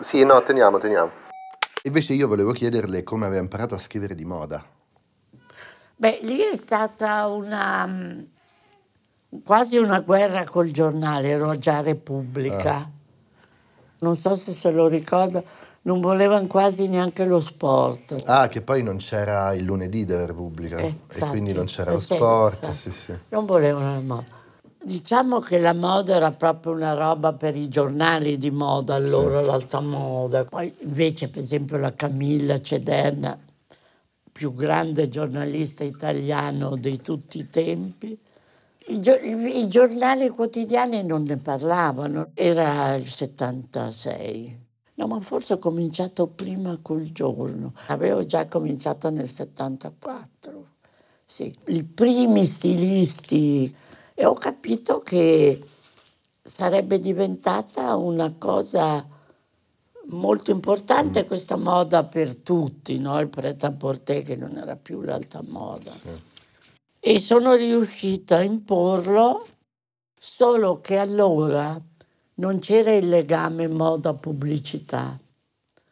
[0.00, 1.10] Sì, no, teniamo, teniamo.
[1.82, 4.62] Invece io volevo chiederle come aveva imparato a scrivere di moda.
[6.00, 8.20] Beh, lì è stata una mm,
[9.44, 12.88] quasi una guerra col giornale, ero già Repubblica.
[13.98, 15.42] Non so se se lo ricorda,
[15.82, 18.22] non volevano quasi neanche lo sport.
[18.26, 21.90] Ah, che poi non c'era il lunedì della Repubblica Eh, e infatti, quindi non c'era
[21.90, 22.76] eh, lo sì, sport, infatti.
[22.76, 23.18] sì, sì.
[23.30, 24.36] Non volevano la moda.
[24.80, 29.80] Diciamo che la moda era proprio una roba per i giornali di moda, allora l'alta
[29.80, 30.44] moda.
[30.44, 33.36] Poi invece, per esempio, la Camilla Cederna,
[34.38, 38.16] più grande giornalista italiano di tutti i tempi,
[38.86, 44.56] i, gio- i- i giornali quotidiani non ne parlavano, era il 76.
[44.94, 47.72] No, ma forse ho cominciato prima col giorno.
[47.88, 50.66] Avevo già cominciato nel 74.
[51.24, 53.74] Sì, i primi stilisti
[54.14, 55.60] e ho capito che
[56.42, 59.04] sarebbe diventata una cosa
[60.10, 63.18] molto importante questa moda per tutti, no?
[63.20, 65.92] il pret-à-porter che non era più l'alta moda.
[67.00, 69.46] E sono riuscita a imporlo,
[70.18, 71.78] solo che allora
[72.34, 75.18] non c'era il legame moda-pubblicità.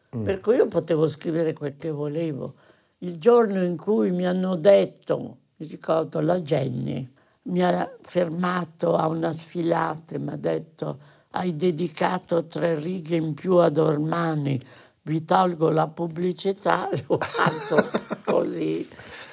[0.09, 2.55] Per cui io potevo scrivere quel che volevo.
[2.98, 5.18] Il giorno in cui mi hanno detto,
[5.57, 7.07] mi ricordo la Jenny,
[7.42, 10.98] mi ha fermato a una sfilata e mi ha detto
[11.37, 14.59] hai dedicato tre righe in più ad Ormani,
[15.03, 17.90] vi tolgo la pubblicità, l'ho fatto
[18.25, 18.88] così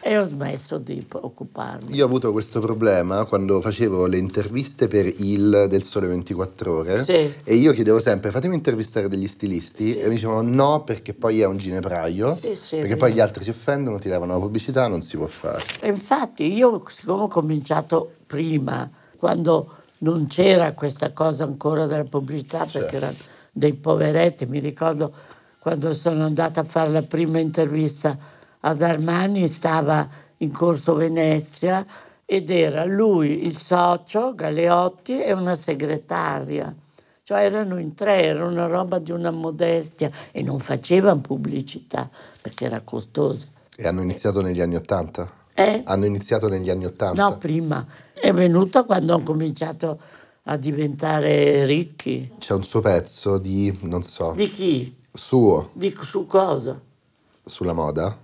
[0.06, 1.96] e ho smesso di occuparmi.
[1.96, 7.04] Io ho avuto questo problema quando facevo le interviste per il del Sole 24 Ore
[7.06, 7.34] Sì.
[7.42, 9.98] e io chiedevo sempre fatemi intervistare degli stilisti Sì.
[10.00, 13.50] e mi dicevano no perché poi è un ginepraio, Sì, perché poi gli altri si
[13.50, 15.64] offendono, ti levano la pubblicità, non si può fare.
[15.80, 22.60] E infatti io, siccome ho cominciato prima, quando non c'era questa cosa ancora della pubblicità,
[22.60, 22.96] perché Certo.
[22.96, 23.16] erano
[23.52, 25.12] dei poveretti, mi ricordo
[25.60, 28.18] quando sono andata a fare la prima intervista
[28.60, 31.86] ad Armani, stava in Corso Venezia
[32.26, 36.74] ed era lui, il socio, Galeotti e una segretaria.
[37.26, 42.10] Cioè erano in tre, era una roba di una modestia e non facevano pubblicità
[42.42, 43.48] perché era costosa.
[43.76, 45.30] E hanno iniziato negli anni Ottanta?
[45.56, 45.84] Eh?
[45.86, 47.30] Hanno iniziato negli anni Ottanta?
[47.30, 47.86] No, prima.
[48.14, 50.00] È venuta quando hanno cominciato
[50.44, 52.34] a diventare ricchi.
[52.40, 54.96] C'è un suo pezzo di, non so, Di chi?
[55.14, 56.82] suo, Di su cosa?
[57.46, 58.18] sulla moda,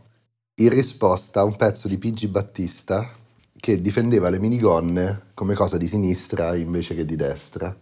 [0.56, 3.10] in risposta a un pezzo di Pigi Battista
[3.56, 7.76] che difendeva le minigonne come cosa di sinistra invece che di destra.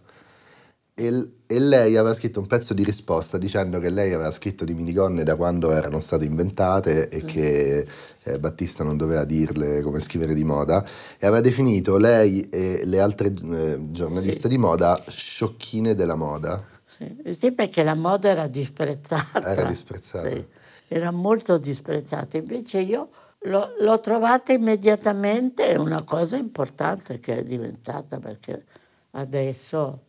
[1.00, 4.74] E, e lei aveva scritto un pezzo di risposta dicendo che lei aveva scritto di
[4.74, 7.86] minigonne da quando erano state inventate e che
[8.24, 10.84] eh, Battista non doveva dirle come scrivere di moda
[11.16, 14.48] e aveva definito lei e le altre eh, giornaliste Sì.
[14.48, 16.64] di moda sciocchine della moda.
[16.84, 19.40] Sì, sì, perché la moda era disprezzata.
[19.52, 20.28] Era disprezzata.
[20.28, 20.44] Sì,
[20.88, 22.36] era molto disprezzata.
[22.38, 23.08] Invece io
[23.42, 28.64] l'ho, l'ho trovata immediatamente una cosa importante che è diventata perché
[29.12, 30.00] adesso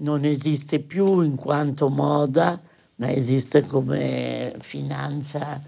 [0.00, 2.60] non esiste più in quanto moda,
[2.96, 5.60] ma esiste come finanza,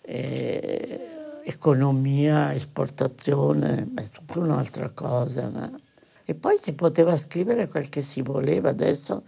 [0.00, 1.00] eh,
[1.44, 5.48] economia, esportazione, è tutta un'altra cosa.
[5.48, 5.80] no?
[6.24, 9.22] E poi si poteva scrivere quel che si voleva, adesso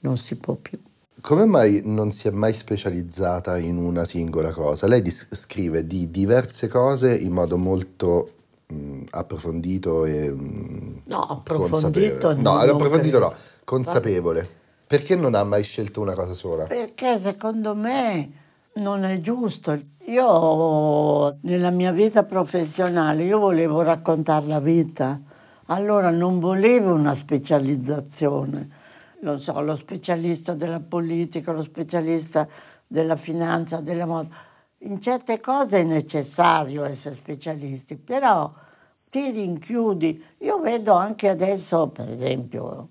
[0.00, 0.78] non si può più.
[1.20, 4.86] Come mai non si è mai specializzata in una singola cosa?
[4.88, 8.32] Lei dis- scrive di diverse cose in modo molto
[8.66, 12.42] mh, approfondito e mh, No, approfondito consapevole.
[12.42, 13.18] no, No, approfondito credo.
[13.18, 14.60] no, consapevole.
[14.86, 16.64] Perché non ha mai scelto una cosa sola?
[16.64, 18.30] Perché secondo me
[18.74, 19.78] non è giusto.
[20.06, 25.20] Io nella mia vita professionale io volevo raccontare la vita,
[25.66, 28.80] allora non volevo una specializzazione.
[29.20, 32.46] Non so, lo specialista della politica, lo specialista
[32.86, 34.28] della finanza, della moda.
[34.78, 38.52] In certe cose è necessario essere specialisti, però
[39.08, 40.22] ti rinchiudi.
[40.38, 42.88] Io vedo anche adesso, per esempio,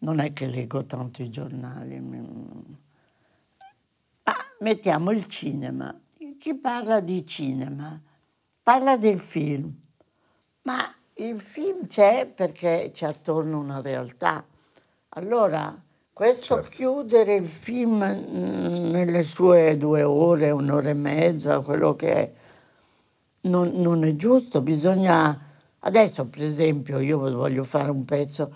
[0.00, 2.22] non è che leggo tanto i giornali, ma
[4.60, 5.98] mettiamo il cinema.
[6.38, 8.00] Chi parla di cinema
[8.62, 9.72] parla del film,
[10.62, 14.44] ma il film c'è perché c'è attorno una realtà.
[15.10, 15.78] Allora,
[16.12, 16.70] questo Certo.
[16.70, 22.32] chiudere il film mm, nelle sue due ore, un'ora e mezza, quello che è,
[23.42, 25.48] non, non è giusto, bisogna...
[25.82, 28.52] Adesso, per esempio, io voglio fare un pezzo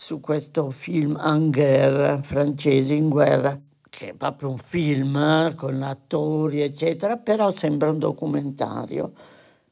[0.00, 5.82] su questo film En guerre, francese in guerra, che è proprio un film eh, con
[5.82, 9.10] attori, eccetera, però sembra un documentario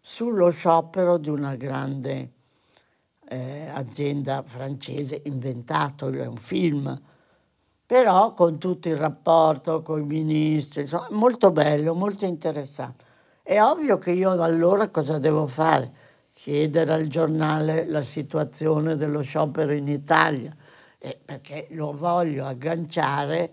[0.00, 2.32] sullo sciopero di una grande
[3.28, 7.00] eh, azienda francese, inventato, è un film,
[7.86, 13.04] però con tutto il rapporto con i ministri, insomma, molto bello, molto interessante.
[13.44, 16.05] È ovvio che io allora cosa devo fare?
[16.46, 20.54] Chiedere al giornale la situazione dello sciopero in Italia,
[20.96, 23.52] eh, perché lo voglio agganciare,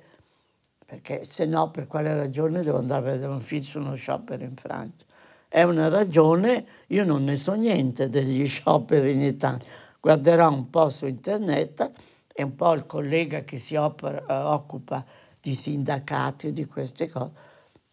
[0.86, 4.44] perché se no per quale ragione devo andare a vedere un film su uno sciopero
[4.44, 5.08] in Francia?
[5.48, 9.68] È una ragione, io non ne so niente degli scioperi in Italia,
[10.00, 11.92] guarderò un po' su internet
[12.32, 15.04] e un po' il collega che si opera- eh, occupa
[15.42, 17.32] di sindacati e di queste cose,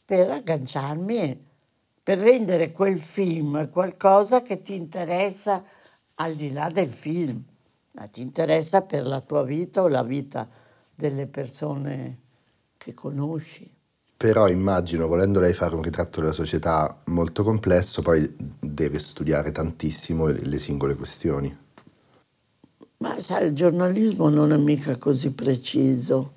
[0.05, 1.49] per agganciarmi,
[2.11, 5.63] per rendere quel film qualcosa che ti interessa
[6.17, 7.41] al di là del film,
[7.93, 10.49] ma ti interessa per la tua vita o la vita
[10.93, 12.19] delle persone
[12.77, 13.73] che conosci.
[14.17, 20.27] Però immagino, volendo lei fare un ritratto della società molto complesso, poi deve studiare tantissimo
[20.27, 21.57] le, le singole questioni.
[22.97, 26.33] Ma sai, il giornalismo non è mica così preciso.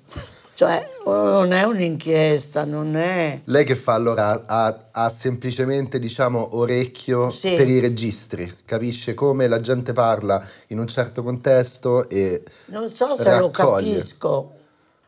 [0.54, 3.40] Cioè, non è un'inchiesta, non è...
[3.44, 4.44] Lei che fa allora?
[4.46, 7.54] Ha, ha semplicemente, diciamo, orecchio Sì.
[7.54, 13.16] per i registri, capisce come la gente parla in un certo contesto e Non so
[13.16, 13.96] se lo raccoglie.
[13.96, 14.52] capisco,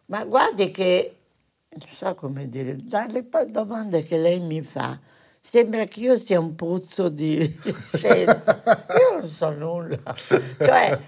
[0.06, 1.16] ma guardi che,
[1.68, 4.98] non so come dire, dalle domande che lei mi fa,
[5.38, 7.38] sembra che io sia un puzzo di
[7.94, 8.62] scienza.
[8.98, 9.96] Io non so nulla.
[10.16, 10.98] Cioè,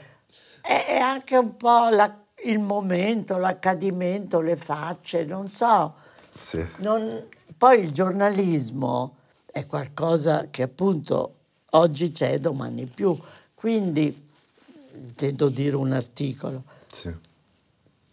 [0.63, 5.95] è, è anche un po' la- il momento, l'accadimento, le facce, non so.
[6.35, 6.65] Sì.
[6.79, 9.17] Non- poi il giornalismo
[9.51, 11.35] è qualcosa che appunto
[11.71, 13.17] oggi c'è, domani più.
[13.55, 14.27] Quindi
[14.95, 16.63] intendo dire un articolo.
[16.93, 17.13] Sì.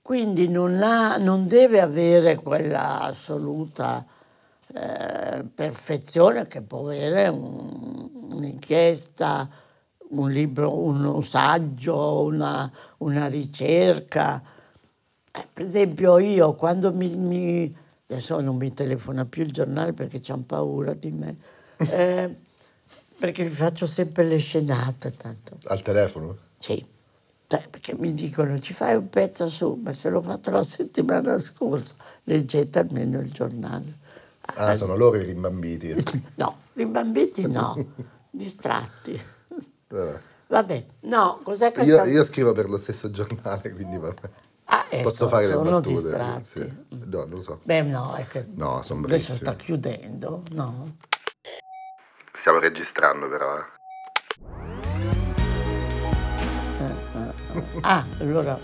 [0.02, 4.06] Quindi non, ha- non deve avere quella assoluta
[4.74, 9.48] eh, perfezione che può avere un- un'inchiesta,
[10.10, 14.42] un libro, un saggio, una, una ricerca.
[15.34, 17.76] Eh, per esempio io quando mi, mi-
[18.08, 21.38] adesso non mi telefona più il giornale perché c'hanno paura di me,
[21.78, 22.38] eh,
[23.20, 25.58] perché vi faccio sempre le scenate tanto.
[25.66, 26.38] Al telefono?
[26.58, 26.94] Sì.
[27.48, 31.38] Cioè, perché mi dicono ci fai un pezzo su, ma se l'ho fatto la settimana
[31.38, 34.04] scorsa, leggete almeno il giornale.
[34.56, 35.94] Ah, sono loro i rimbambiti.
[36.36, 37.76] No, rimbambiti no,
[38.30, 39.20] distratti.
[39.88, 40.20] Vabbè.
[40.48, 42.06] Vabbè, no, cos'è Io, questa?
[42.06, 44.30] io scrivo per lo stesso giornale, quindi vabbè.
[44.66, 45.90] Ah, ecco, Posso fare le battute.
[45.90, 46.44] distratti.
[46.44, 46.74] sì.
[46.90, 47.60] No, non lo so.
[47.64, 50.98] Beh, no, è che No, sono adesso sta chiudendo, no?
[52.34, 53.64] Stiamo registrando però, eh.
[57.82, 58.60] Ah, allora...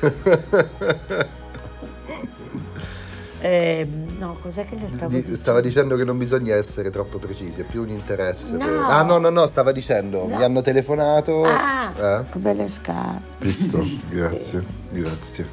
[3.46, 3.86] Eh,
[4.18, 5.36] no, cos'è che le stavo Di- dicendo?
[5.36, 8.52] Stava dicendo che non bisogna essere troppo precisi, è più un interesse.
[8.52, 8.58] No.
[8.58, 11.44] per- Ah, no, no, no, stava dicendo, mi hanno telefonato.
[11.44, 12.24] Ah, Eh?
[12.30, 13.22] che belle scarpe.
[13.46, 15.46] Visto, grazie, grazie.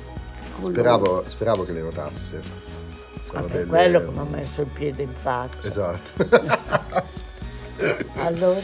[0.59, 2.41] Speravo, speravo che le notasse.
[3.23, 5.67] Sono Vabbè, delle- quello che mi ha messo il piede in faccia.
[5.67, 6.11] Esatto.
[8.15, 8.59] Allora,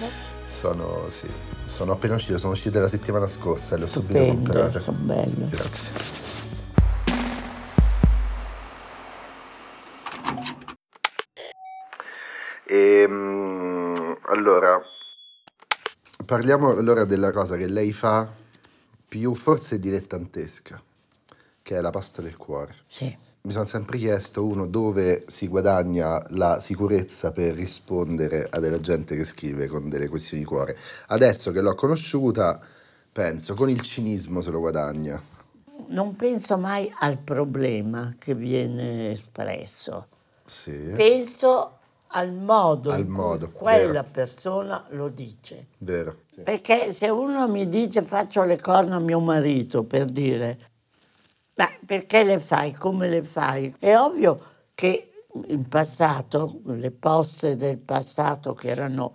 [0.48, 1.28] sono, sì,
[1.66, 4.80] sono appena uscite, sono uscite la settimana scorsa e le ho subito comprate.
[4.80, 5.50] sono belle.
[5.50, 6.29] Grazie.
[13.10, 14.80] Ehm, allora,
[16.24, 18.30] parliamo allora della cosa che lei fa
[19.08, 20.82] più forse dilettantesca,
[21.64, 22.76] che è la pasta del cuore.
[22.88, 23.18] Sì.
[23.42, 29.16] Mi sono sempre chiesto, uno, dove si guadagna la sicurezza per rispondere a della gente
[29.16, 30.78] che scrive con delle questioni di cuore.
[31.08, 32.60] Adesso che l'ho conosciuta,
[33.12, 35.20] penso, con il cinismo se lo guadagna.
[35.88, 40.08] Non penso mai al problema che viene espresso.
[40.46, 40.92] Sì.
[40.94, 41.79] Penso
[42.12, 44.08] al modo Al in cui modo, quella vero.
[44.12, 45.68] persona lo dice.
[45.80, 46.22] Vero.
[46.30, 46.42] Sì.
[46.42, 50.58] Perché se uno mi dice faccio le corna a mio marito, per dire,
[51.56, 53.76] ma perché le fai, come le fai?
[53.78, 54.40] È ovvio
[54.74, 59.14] che in passato, le poste del passato che erano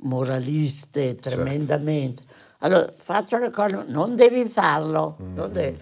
[0.00, 2.22] moraliste tremendamente,
[2.58, 5.80] allora faccio le corna, non devi farlo, non devi.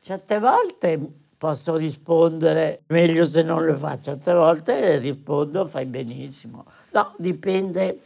[0.00, 1.00] Certe volte
[1.36, 6.64] posso rispondere meglio se non lo faccio, certe volte rispondo fai benissimo.
[6.92, 7.98] No, dipende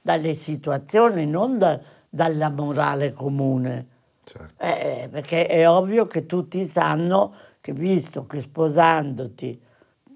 [0.00, 3.86] dalle situazioni, non da- dalla morale comune.
[4.24, 4.54] Certo.
[4.62, 9.60] Eh, perché è ovvio che tutti sanno che visto che sposandoti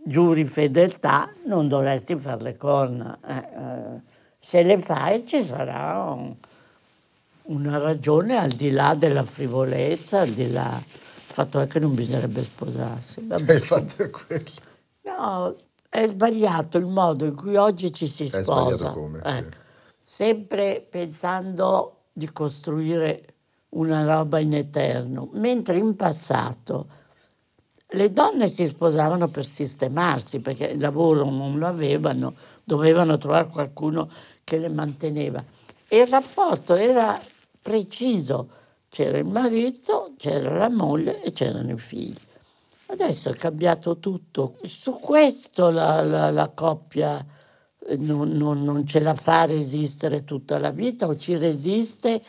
[0.04, 3.18] giuri fedeltà non dovresti fare le corna.
[3.26, 4.00] Eh, eh,
[4.38, 6.34] se le fai ci sarà un-
[7.42, 10.82] una ragione al di là della frivolezza, al di là...
[11.30, 13.22] Il fatto è che non bisognerebbe sposarsi.
[13.26, 13.54] vabbè.
[13.54, 14.50] Il fatto è quello.
[15.02, 15.54] No,
[15.88, 18.74] è sbagliato il modo in cui oggi ci si È sposa.
[18.74, 19.36] sbagliato come, sì.
[19.36, 19.56] Ecco.
[20.02, 23.34] Sempre pensando di costruire
[23.70, 26.98] una roba in eterno, mentre in passato
[27.92, 34.10] le donne si sposavano per sistemarsi, perché il lavoro non lo avevano, dovevano trovare qualcuno
[34.42, 35.42] che le manteneva.
[35.86, 37.16] E il rapporto era
[37.62, 38.48] preciso,
[38.90, 42.16] c'era il marito, c'era la moglie e c'erano i figli.
[42.86, 44.56] Adesso è cambiato tutto.
[44.64, 47.24] Su questo la, la- la coppia
[47.86, 52.20] eh, non, non- non ce la fa resistere tutta la vita o ci resiste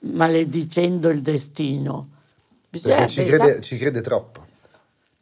[0.00, 2.08] maledicendo il destino.
[2.70, 4.42] Bisogna ci pensare- crede, ci crede troppo.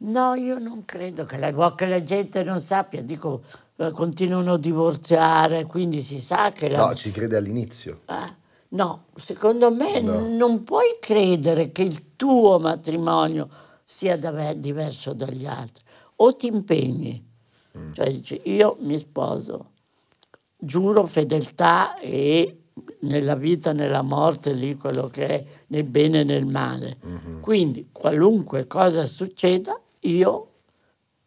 [0.05, 3.43] No, io non credo che la, che la gente non sappia, dico,
[3.77, 6.85] eh, continuano a divorziare, quindi si sa che la...
[6.87, 8.01] No, ci crede all'inizio.
[8.05, 8.33] Ah,
[8.73, 10.27] no, secondo me No.
[10.27, 13.49] non puoi credere che il tuo matrimonio
[13.83, 14.15] sia
[14.55, 15.83] diverso dagli altri.
[16.17, 17.23] O ti impegni,
[17.93, 19.71] cioè dici io mi sposo,
[20.57, 22.57] giuro fedeltà e
[23.01, 26.97] nella vita, nella morte, lì quello che è, nel bene e nel male.
[27.41, 30.47] Quindi qualunque cosa succeda, io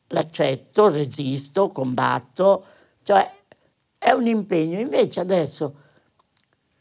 [0.09, 2.65] l'accetto, resisto, combatto,
[3.03, 3.31] cioè
[3.99, 4.79] è un impegno.
[4.81, 5.75] Invece adesso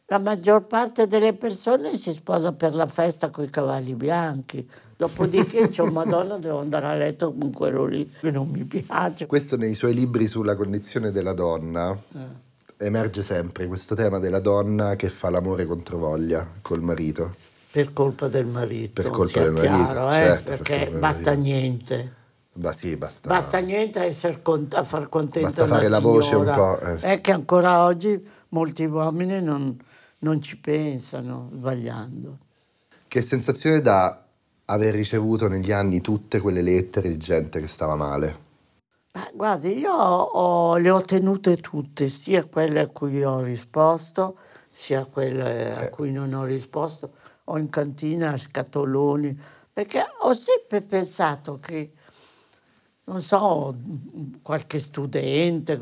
[0.08, 4.68] la maggior parte delle persone si sposa per la festa con i cavalli bianchi.
[4.98, 9.26] Dopodiché c'è un Madonna, devo andare a letto con quello lì che non mi piace.
[9.26, 12.86] Questo nei suoi libri sulla condizione della donna Eh.
[12.86, 17.36] emerge sempre questo tema della donna che fa l'amore contro voglia col marito.
[17.72, 19.02] Per colpa del marito.
[19.02, 21.42] Per colpa sia del marito, chiaro, eh, certo, per perché colpa del basta marito.
[21.42, 22.14] niente.
[22.54, 23.28] Ma sì, basta.
[23.28, 26.80] Basta niente a, essere cont- a far contenta Basta una fare la voce un po',
[26.80, 26.96] eh.
[27.00, 29.78] È che ancora oggi molti uomini non,
[30.26, 32.40] non ci pensano, sbagliando.
[33.08, 34.26] Che sensazione dà
[34.66, 38.44] aver ricevuto negli anni tutte quelle lettere di gente che stava male?
[39.14, 44.38] Ma guardi, io ho- le ho tenute tutte, sia quelle a cui ho risposto,
[44.72, 47.14] sia quelle a cui non ho risposto.
[47.46, 49.40] Ho in cantina scatoloni,
[49.72, 51.92] perché ho sempre pensato che,
[53.06, 53.76] non so,
[54.42, 55.78] qualche studente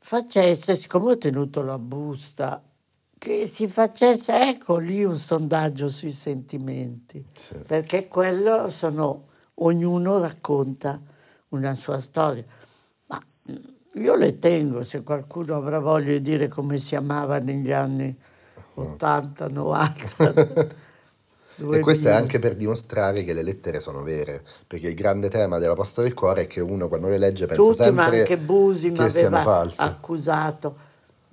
[0.00, 2.62] facesse, siccome ho tenuto la busta
[3.18, 7.56] che si facesse, ecco lì un sondaggio sui sentimenti, Sì.
[7.66, 11.00] perché quello sono, ognuno racconta
[11.48, 12.44] una sua storia.
[13.06, 17.72] Ma mm, io le tengo, se qualcuno avrà voglia di dire come si amava negli
[17.72, 18.16] anni
[18.74, 20.66] 80, 90.
[21.60, 22.16] E questo è 2000.
[22.16, 26.14] anche per dimostrare che le lettere sono vere, perché il grande tema della posta del
[26.14, 29.40] cuore è che uno quando le legge pensa Tutti, ma sempre anche Busi che siano
[29.40, 29.82] false.
[29.82, 30.76] accusato.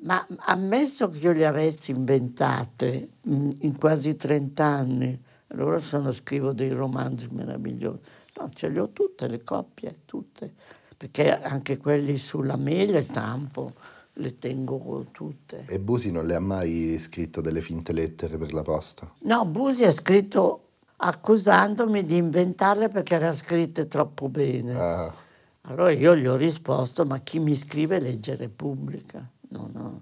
[0.06, 6.54] Ma ammesso che io le avessi inventate mm, in quasi 30 anni, allora sono, scrivo
[6.54, 8.00] dei romanzi meravigliosi.
[8.38, 10.54] No, ce le ho tutte, le coppie, tutte.
[10.96, 13.74] Perché anche quelli sulla mail stampo,
[14.14, 15.66] le tengo tutte.
[15.68, 19.12] E Busi non le ha mai scritto delle finte lettere per la posta.
[19.24, 20.62] No, Busi ha scritto
[20.98, 24.74] accusandomi di inventarle perché erano scritte troppo bene.
[24.76, 25.14] Ah,
[25.62, 29.28] Allora io gli ho risposto, ma chi mi scrive legge Repubblica.
[29.56, 30.02] No, no.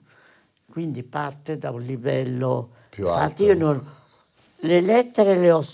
[0.70, 2.70] Quindi parte da un livello...
[2.90, 3.44] Più Infatti alto.
[3.44, 3.92] io non...
[4.58, 5.66] Le lettere le ho...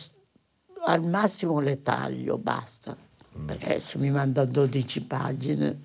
[0.86, 2.96] Al massimo le taglio, basta.
[3.38, 3.46] Mm.
[3.46, 5.80] Perché se mi manda 12 pagine,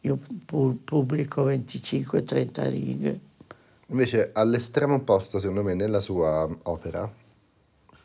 [0.00, 3.20] io pu- pubblico 25-30 righe.
[3.86, 7.10] invece all'estremo opposto, secondo me, nella sua opera,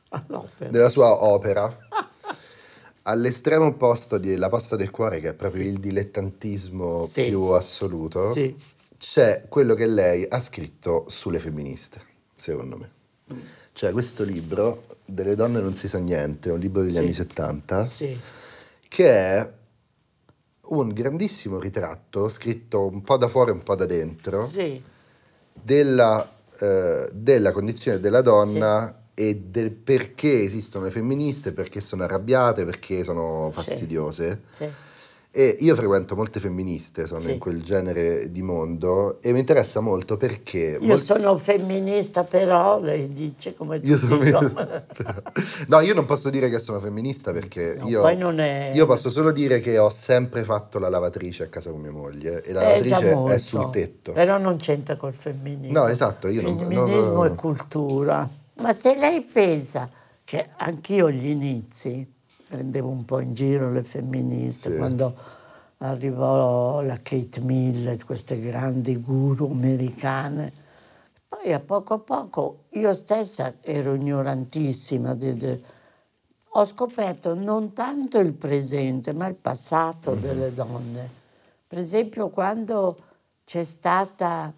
[0.10, 0.72] All'opera.
[0.72, 1.78] nella sua opera,
[3.04, 7.26] all'estremo opposto di La posta del cuore, che è proprio il dilettantismo Sì.
[7.26, 8.56] più assoluto, Sì.
[9.06, 12.02] C'è quello che lei ha scritto sulle femministe,
[12.38, 12.92] secondo me.
[13.34, 13.40] Mm.
[13.74, 16.98] Cioè questo libro, Delle donne non si sa niente, un libro degli Sì.
[17.00, 18.18] anni 70, Sì.
[18.88, 19.52] che è
[20.70, 24.82] un grandissimo ritratto scritto un po' da fuori e un po' da dentro Sì.
[25.52, 32.64] della, eh, della condizione della donna e del perché esistono le femministe, perché sono arrabbiate,
[32.64, 34.44] perché sono fastidiose.
[34.50, 34.68] Sì.
[35.36, 37.32] E io frequento molte femministe, sono Sì.
[37.32, 40.78] in quel genere di mondo e mi interessa molto perché...
[40.80, 44.30] Io molti- sono femminista però, lei dice come Io sono gli.
[45.70, 49.32] No, io non posso dire che sono femminista perché No, io, è- io posso solo
[49.32, 52.82] dire che ho sempre fatto la lavatrice a casa con mia moglie e la È
[52.82, 54.12] già lavatrice è molto, sul tetto.
[54.12, 55.80] Però non c'entra col femminismo.
[55.80, 58.30] No, esatto, io non- Femminismo non- è cultura.
[58.58, 59.90] Ma se lei pensa
[60.24, 62.13] che anch'io agli inizi
[62.54, 64.78] prendevo un po' in giro le femministe, Sì.
[64.78, 65.16] quando
[65.80, 70.52] arrivò la Kate Millett, queste grandi guru americane,
[71.28, 75.62] poi a poco a poco io stessa ero ignorantissima di- di-
[76.56, 81.10] ho scoperto non tanto il presente, ma il passato delle donne.
[81.68, 82.98] Per esempio, quando
[83.44, 84.54] c'è stata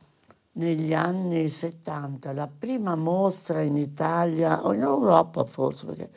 [0.54, 6.10] negli anni 70 la prima mostra in Italia, o in Europa forse, perché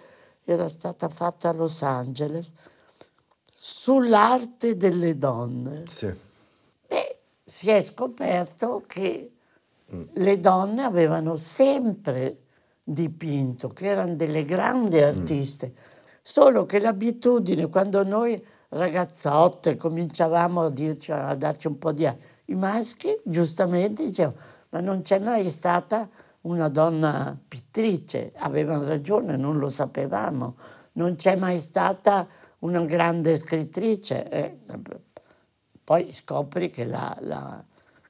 [0.52, 2.52] era stata fatta a Los Angeles,
[3.54, 5.84] sull'arte delle donne.
[5.86, 6.12] Sì.
[6.86, 9.32] Beh, si è scoperto che
[10.12, 12.38] le donne avevano sempre
[12.82, 15.74] dipinto, che erano delle grandi artiste,
[16.22, 22.06] solo che l'abitudine, quando noi ragazzotte cominciavamo a, dirci, a darci un po' di...
[22.46, 24.36] I maschi giustamente dicevano,
[24.70, 26.08] ma non c'è mai stata
[26.42, 30.56] una donna pittrice, avevano ragione, non lo sapevamo,
[30.94, 32.26] non c'è mai stata
[32.60, 34.28] una grande scrittrice.
[34.28, 34.58] Eh,
[35.84, 37.62] poi scopri che la, la-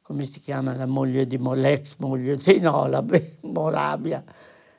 [0.03, 3.05] come si chiama la moglie di Mo, l'ex moglie, sì no, la
[3.43, 4.23] Moravia,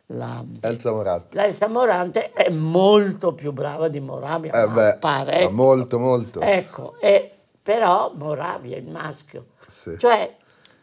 [0.07, 1.35] la, Elsa Moratti.
[1.35, 5.51] la Elsa Morante è molto più brava di Moravia, Eh beh, parecchio.
[5.51, 6.39] molto, molto.
[6.41, 7.31] Ecco, e,
[7.61, 9.45] però Moravia è il maschio.
[9.67, 9.95] Sì.
[9.99, 10.35] Cioè,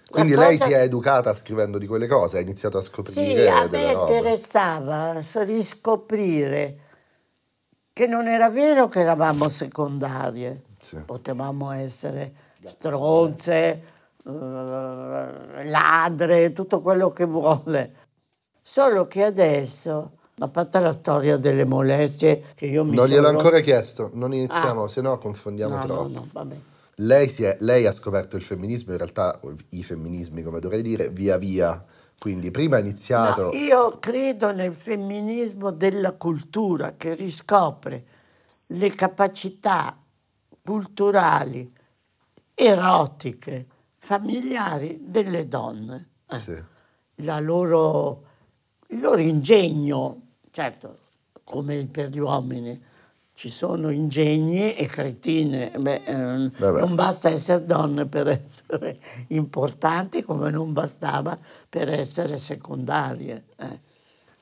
[0.09, 3.49] Quindi lei cosa- si è educata scrivendo di quelle cose, ha iniziato a scoprire Sì,
[3.49, 6.79] a me interessava riscoprire
[7.93, 10.97] che non era vero che eravamo secondarie, Sì.
[10.99, 12.33] potevamo essere
[12.65, 13.83] stronze,
[14.25, 17.95] eh, ladre, tutto quello che vuole.
[18.63, 23.39] Solo che adesso, a parte la storia delle molestie, che io mi Non gliel'ho sono-
[23.39, 24.89] ancora chiesto, non iniziamo, Ah.
[24.89, 26.03] se no confondiamo No, troppo.
[26.03, 26.57] no, no, vabbè.
[27.01, 29.39] Lei, si è- lei ha scoperto il femminismo, in realtà
[29.71, 31.85] i femminismi, come dovrei dire, via via.
[32.19, 33.51] Quindi prima ha iniziato...
[33.53, 38.05] No, io credo nel femminismo della cultura che riscopre
[38.69, 40.03] le capacità
[40.65, 41.71] culturali,
[42.55, 43.67] erotiche,
[43.99, 46.09] familiari delle donne.
[46.31, 46.63] Eh, Sì.
[47.17, 48.25] la loro,
[48.89, 50.99] il loro ingegno, certo,
[51.45, 52.83] come per gli uomini.
[53.37, 60.49] Ci sono ingegni e cretine, Beh, ehm, non basta essere donne per essere importanti come
[60.49, 63.45] non bastava per essere secondarie.
[63.59, 63.81] eh.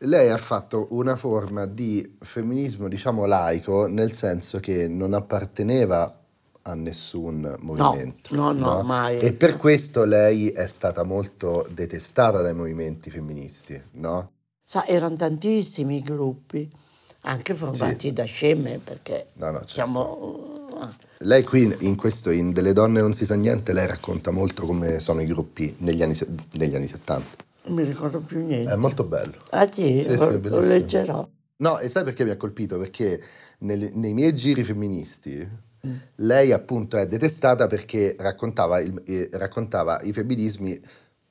[0.07, 6.20] Lei ha fatto una forma di femminismo, diciamo, laico, nel senso che non apparteneva
[6.62, 8.32] a nessun movimento.
[8.32, 9.18] no, no, mai.
[9.18, 14.30] E per questo lei è stata molto detestata dai movimenti femministi, no?
[14.62, 16.70] Sa, erano tantissimi i gruppi,
[17.27, 19.72] anche formati da scemme, perché No, no, certo.
[19.72, 20.62] siamo...
[21.18, 25.01] Lei qui in questo, in Delle donne non si sa niente, lei racconta molto come
[25.01, 26.18] sono i gruppi negli anni,
[26.53, 27.45] negli anni 70.
[27.66, 28.72] Non mi ricordo più niente.
[28.72, 29.35] È molto bello.
[29.51, 31.27] ah sì, sì, sì, lo, lo leggerò.
[31.57, 32.77] No, e sai perché mi ha colpito?
[32.79, 33.22] Perché
[33.61, 35.49] nel- nei miei giri femministi
[36.16, 40.79] lei appunto è detestata perché raccontava, il- eh, raccontava i femminismi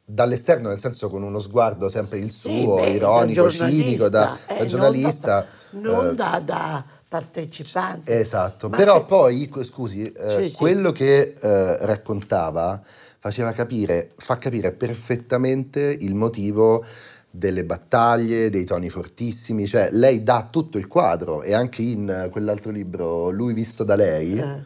[0.05, 4.19] dall'esterno, nel senso con uno sguardo sempre il Sì, suo, beh, ironico, da cinico, da,
[4.19, 5.47] giornalista, da eh, giornalista.
[5.71, 8.19] Non da, non eh, da- partecipante.
[8.19, 10.55] Esatto, Ma però che- poi, scusi, eh, Sì, sì.
[10.57, 12.81] quello che eh, raccontava
[13.19, 16.83] faceva capire, fa capire perfettamente il motivo
[17.29, 22.29] delle battaglie, dei toni fortissimi, cioè lei dà tutto il quadro e anche in eh,
[22.29, 24.63] quell'altro libro, Lui visto da lei, Eh,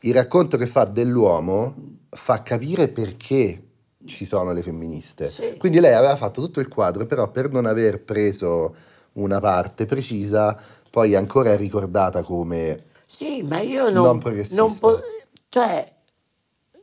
[0.00, 1.74] il racconto che fa dell'uomo
[2.10, 3.62] fa capire perché
[4.04, 5.28] ci sono le femministe.
[5.28, 5.56] Sì.
[5.58, 8.74] Quindi lei aveva fatto tutto il quadro, però per non aver preso
[9.14, 10.58] una parte precisa,
[10.90, 14.60] poi ancora è ricordata come sì, ma io non, Non progressista.
[14.60, 15.00] non po-
[15.48, 15.92] cioè,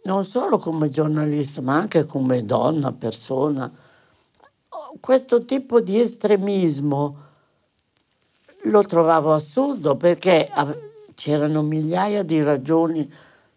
[0.03, 3.72] non solo come giornalista, ma anche come donna, persona,
[4.99, 7.18] questo tipo di estremismo
[8.63, 10.49] lo trovavo assurdo perché
[11.13, 13.11] c'erano migliaia di ragioni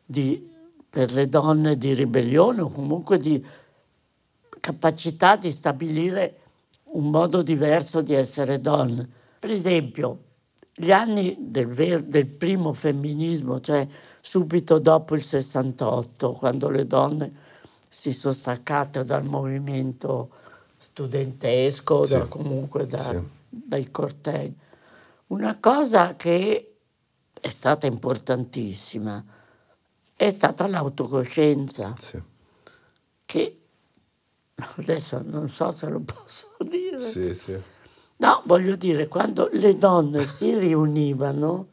[0.04, 0.46] di-
[0.90, 3.44] per le donne di ribellione o comunque di
[4.60, 6.36] capacità di stabilire
[6.90, 9.08] un modo diverso di essere donne.
[9.38, 10.18] Per esempio,
[10.74, 13.86] gli anni del, ver- del primo femminismo, cioè
[14.20, 17.32] subito dopo il 68, quando le donne
[17.88, 20.30] si sono staccate dal movimento
[20.76, 22.12] studentesco, Sì.
[22.14, 23.18] da- comunque da- Sì.
[23.48, 24.54] dai cortei.
[25.28, 26.76] Una cosa che
[27.40, 29.22] è stata importantissima
[30.20, 32.20] è stata l'autocoscienza, Sì,
[33.24, 33.58] che
[34.76, 36.98] adesso non so se lo posso dire.
[37.00, 37.56] sì, sì,
[38.16, 41.68] No, voglio dire, quando le donne si riunivano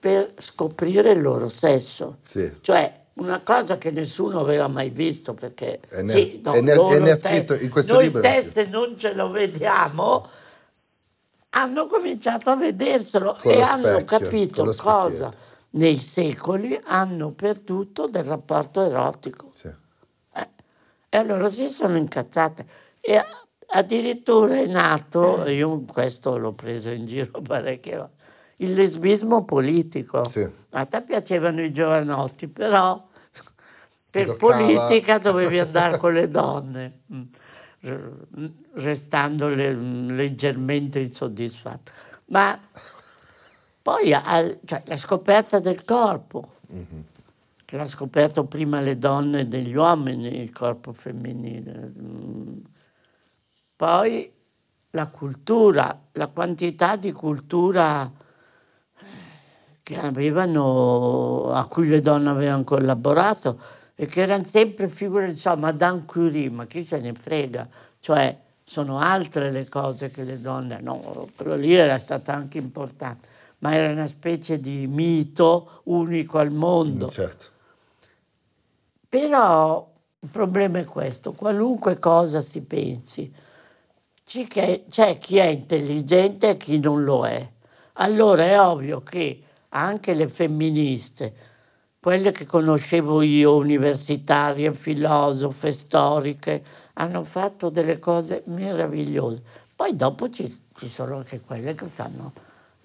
[0.00, 2.16] per scoprire il loro sesso,
[2.60, 6.72] cioè una cosa che nessuno aveva mai visto perché E ne- sì, no, e ne-
[6.72, 10.28] e loro ne ha ste- scritto- in questo noi libro stesse non ce lo vediamo.
[11.50, 15.32] Hanno cominciato a vederselo Con e hanno specchio, capito cosa.
[15.76, 19.68] Nei secoli hanno perduto del rapporto erotico sì.
[20.34, 20.48] eh,
[21.08, 22.66] E allora si sono incazzate.
[23.00, 23.22] E
[23.68, 28.14] addirittura è nato, io questo l'ho preso in giro parecchie volte,
[28.56, 30.24] il lesbismo politico.
[30.24, 30.48] Sì.
[30.70, 33.06] A te piacevano i giovanotti, però
[34.10, 41.92] per politica dovevi andare con le donne, mm, restando le- leggermente insoddisfatto.
[42.26, 42.58] Ma
[43.86, 46.54] poi al- cioè, la scoperta del corpo,
[47.64, 51.92] che l'ha scoperto prima le donne degli uomini, il corpo femminile.
[51.96, 52.58] Mm.
[53.76, 54.32] Poi
[54.90, 58.10] la cultura, la quantità di cultura
[59.84, 63.56] che avevano, a cui le donne avevano collaborato
[63.94, 67.68] e che erano sempre figure, insomma, Madame Curie, ma chi se ne frega,
[68.00, 73.34] cioè sono altre le cose che le donne, no, quello lì era stato anche importante,
[73.58, 77.08] ma era una specie di mito unico al mondo.
[77.08, 77.46] Certo.
[79.08, 83.32] Però il problema è questo, qualunque cosa si pensi,
[84.24, 87.52] c'è chi è intelligente e chi non lo è.
[87.94, 91.34] Allora è ovvio che anche le femministe,
[92.00, 96.62] quelle che conoscevo io, universitarie, filosofe, storiche,
[96.94, 99.42] hanno fatto delle cose meravigliose.
[99.74, 102.32] Poi dopo ci, ci sono anche quelle che fanno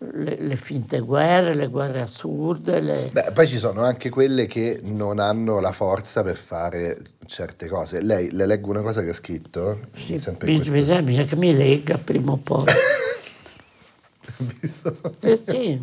[0.01, 3.09] le, le finte guerre, le guerre assurde, le...
[3.11, 6.97] Beh, poi ci sono anche quelle che non hanno la forza per fare
[7.27, 8.01] certe cose.
[8.01, 9.79] Lei, le leggo una cosa che ha scritto.
[9.93, 12.65] Sì, in bisogna, bisogna che mi lega prima o poi.
[15.19, 15.79] Eh sì.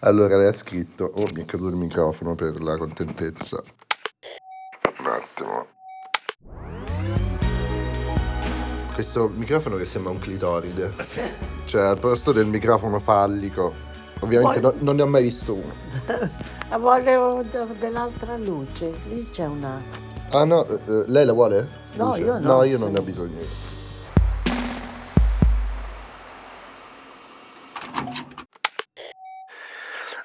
[0.00, 1.10] Allora, lei ha scritto.
[1.14, 3.62] Oh, mi è caduto il microfono per la contentezza.
[8.94, 10.92] Questo microfono che sembra un clitoride.
[11.64, 13.72] Cioè, al posto del microfono fallico.
[14.20, 15.72] Ovviamente Poi- no- non ne ho mai visto uno.
[16.78, 19.82] Volevo de- dell'altra luce, lì c'è una...
[20.32, 21.68] Ah no, eh, eh, lei la vuole?
[21.94, 22.20] No, Luce?
[22.20, 23.38] io no, No, io non ne ho bisogno.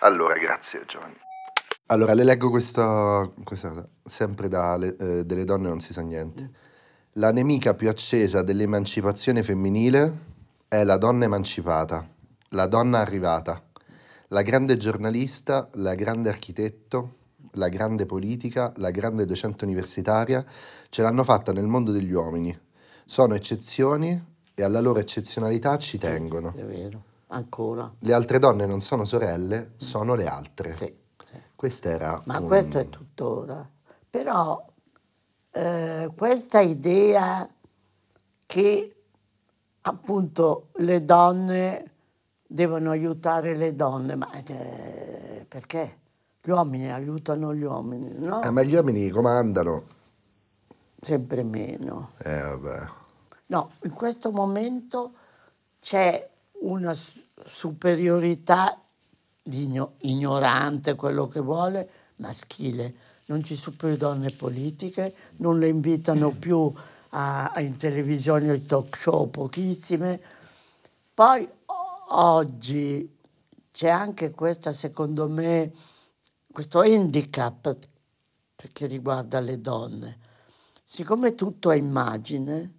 [0.01, 1.15] Allora, grazie Giovanni.
[1.87, 6.01] Allora, le leggo questa, questa cosa, sempre da Le- eh, Delle donne non si sa
[6.01, 6.49] niente.
[7.17, 10.17] La nemica più accesa dell'emancipazione femminile
[10.67, 12.05] è la donna emancipata,
[12.49, 13.61] la donna arrivata,
[14.29, 17.13] La grande giornalista, la grande architetto,
[17.51, 20.43] la grande politica, la grande docente universitaria
[20.89, 22.59] ce l'hanno fatta nel mondo degli uomini.
[23.05, 24.21] Sono eccezioni
[24.53, 26.53] e alla loro eccezionalità ci tengono.
[26.53, 27.93] È vero, ancora.
[27.99, 30.73] Le altre donne non sono sorelle, sono le altre.
[30.73, 30.93] Sì,
[31.23, 31.37] sì.
[31.55, 33.69] Questa era Ma un- questo è tuttora.
[34.09, 34.65] Però
[35.55, 37.47] eh, questa idea
[38.45, 38.95] che
[39.81, 41.91] appunto le donne
[42.45, 45.99] devono aiutare le donne, ma eh, perché?
[46.41, 48.43] Gli uomini aiutano gli uomini, no?
[48.43, 49.83] Eh, ma gli uomini comandano.
[50.99, 52.11] Sempre meno.
[52.17, 52.87] Eh, vabbè.
[53.47, 55.13] No, in questo momento
[55.79, 56.29] c'è
[56.63, 56.93] una
[57.45, 58.77] superiorità
[59.41, 62.93] di igno- ignorante, quello che vuole, maschile.
[63.25, 66.71] Non ci sono più donne politiche, non le invitano più
[67.09, 70.21] a, a- in televisione ai talk show, pochissime.
[71.13, 71.47] Poi
[72.09, 73.17] oggi
[73.71, 75.71] c'è anche questa, secondo me,
[76.51, 77.75] questo handicap
[78.71, 80.19] che riguarda le donne.
[80.83, 82.73] Siccome tutto è immagine,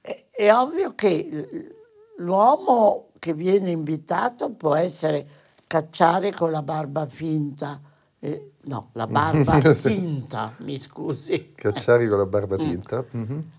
[0.00, 1.74] è, è ovvio che
[2.18, 5.28] l'uomo che viene invitato può essere
[5.66, 7.80] cacciare con la barba finta,
[8.18, 12.58] eh, no, la barba finta, mi scusi, Cacciari con la barba Mm.
[12.58, 13.04] tinta.
[13.10, 13.50] Mhm.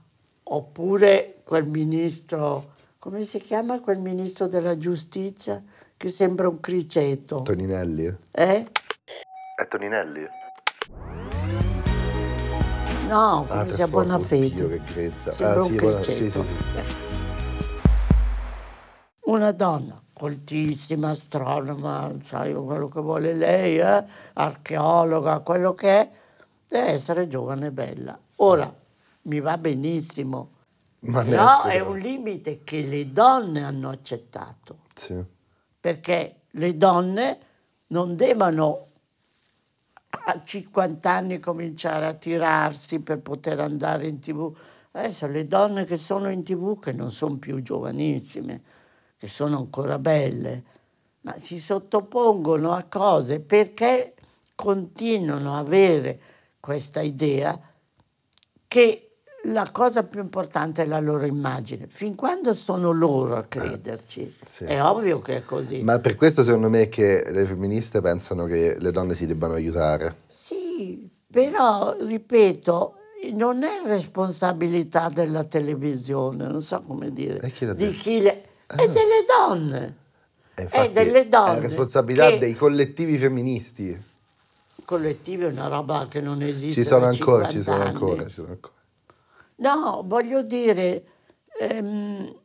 [0.43, 5.63] oppure quel ministro, come si chiama quel ministro della giustizia
[5.95, 8.05] che sembra un criceto, Toninelli.
[8.31, 8.67] eh?
[9.55, 10.27] È Toninelli?
[13.07, 14.45] No, Ah, come per sia Bonafede.
[14.63, 15.31] oddio, che grezza.
[15.31, 16.17] Sembra Ah, un sì, buona- criceto.
[16.17, 16.99] sì, sì, sì.
[19.25, 24.05] Una donna coltissima, astronoma, sai quello che vuole lei, eh?
[24.33, 26.09] archeologa, quello che è,
[26.67, 28.19] deve essere giovane e bella.
[28.35, 28.71] Ora,
[29.23, 30.49] mi va benissimo,
[30.99, 35.19] Ma però è un limite che le donne hanno accettato, Sì.
[35.79, 37.39] perché le donne
[37.87, 38.89] non devono
[40.25, 44.55] a 50 anni cominciare a tirarsi per poter andare in tv.
[44.91, 48.61] Adesso le donne che sono in tv, che non sono più giovanissime,
[49.21, 50.63] che sono ancora belle,
[51.21, 54.15] ma si sottopongono a cose perché
[54.55, 56.19] continuano a avere
[56.59, 57.55] questa idea
[58.67, 61.85] che la cosa più importante è la loro immagine.
[61.87, 64.63] Fin quando sono loro a crederci, sì.
[64.63, 65.83] è ovvio che è così.
[65.83, 70.15] Ma per questo secondo me che le femministe pensano che le donne si debbano aiutare.
[70.29, 72.95] Sì, però, ripeto,
[73.33, 78.45] non è responsabilità della televisione, non so come dire, E chi l'ha di chi le...
[78.75, 79.97] è delle donne.
[80.55, 84.09] E infatti delle donne È responsabilità che- dei collettivi femministi.
[84.83, 88.33] Collettivi è una roba che non esiste Ci sono ancora, 50 ci sono ancora, ci
[88.33, 88.73] sono ancora.
[89.55, 91.05] No, voglio dire,
[91.59, 92.35] ehm,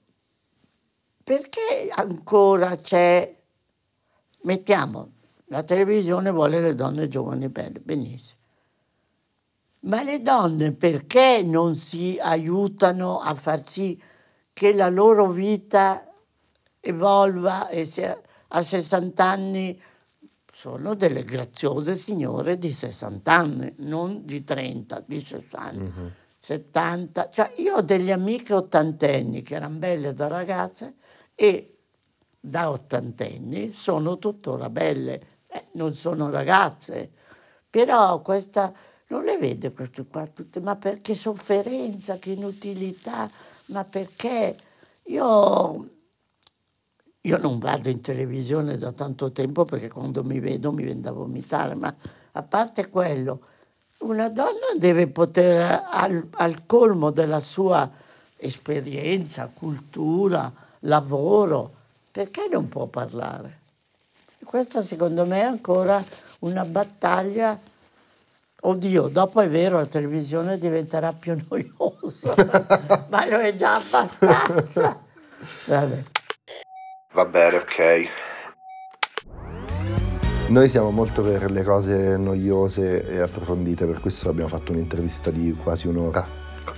[1.24, 3.34] perché ancora c'è,
[4.42, 5.10] mettiamo,
[5.46, 8.34] la televisione vuole le donne giovani e belle, benissimo.
[9.80, 14.00] Ma le donne perché non si aiutano a far sì
[14.52, 16.05] che la loro vita
[16.90, 19.80] evolva e sia, a 60 anni
[20.52, 25.84] sono delle graziose signore di 60 anni, non di 30, di 60,
[26.38, 27.30] 70.
[27.30, 30.94] Cioè io ho delle amiche ottantenni che erano belle da ragazze
[31.34, 31.76] e
[32.40, 37.10] da ottantenni sono tuttora belle, Eh, non sono ragazze,
[37.68, 38.72] però questa
[39.08, 43.30] non le vede queste qua tutte, ma perché sofferenza, che inutilità,
[43.66, 44.56] ma perché?
[45.04, 45.88] Io
[47.26, 51.10] io non vado in televisione da tanto tempo perché quando mi vedo mi viene da
[51.10, 51.92] vomitare, ma
[52.32, 53.40] a parte quello,
[53.98, 57.90] una donna deve poter, al, al colmo della sua
[58.36, 61.72] esperienza, cultura, lavoro,
[62.12, 63.60] perché non può parlare?
[64.44, 66.02] Questa secondo me è ancora
[66.40, 67.58] una battaglia.
[68.60, 72.34] Oddio, dopo è vero, la televisione diventerà più noiosa,
[73.08, 75.00] ma lo è già abbastanza.
[75.66, 76.04] Vabbè.
[77.16, 78.08] Va bene, ok.
[80.48, 85.56] Noi siamo molto per le cose noiose e approfondite, per questo abbiamo fatto un'intervista di
[85.60, 86.24] quasi un'ora.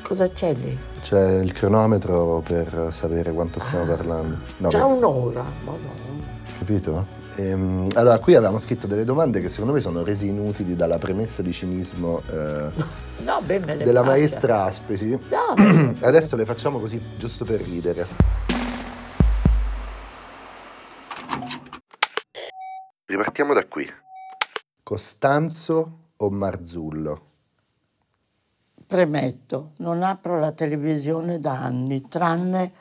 [0.03, 0.79] Cosa c'è lì?
[1.03, 4.37] C'è il cronometro per sapere quanto stiamo parlando.
[4.59, 6.27] No, Già beh, un'ora, madonna.
[6.59, 7.17] capito?
[7.35, 11.43] Ehm, allora, qui avevamo scritto delle domande che secondo me sono rese inutili dalla premessa
[11.43, 12.71] di cinismo eh,
[13.25, 14.13] No, beh, me le della faccia.
[14.17, 15.11] maestra Aspesi.
[15.11, 18.48] No, Adesso le facciamo così, giusto per ridere.
[23.19, 23.85] Ripartiamo da qui.
[24.85, 27.27] Costanzo o Marzullo?
[28.87, 32.73] premetto, non apro la televisione da anni, tranne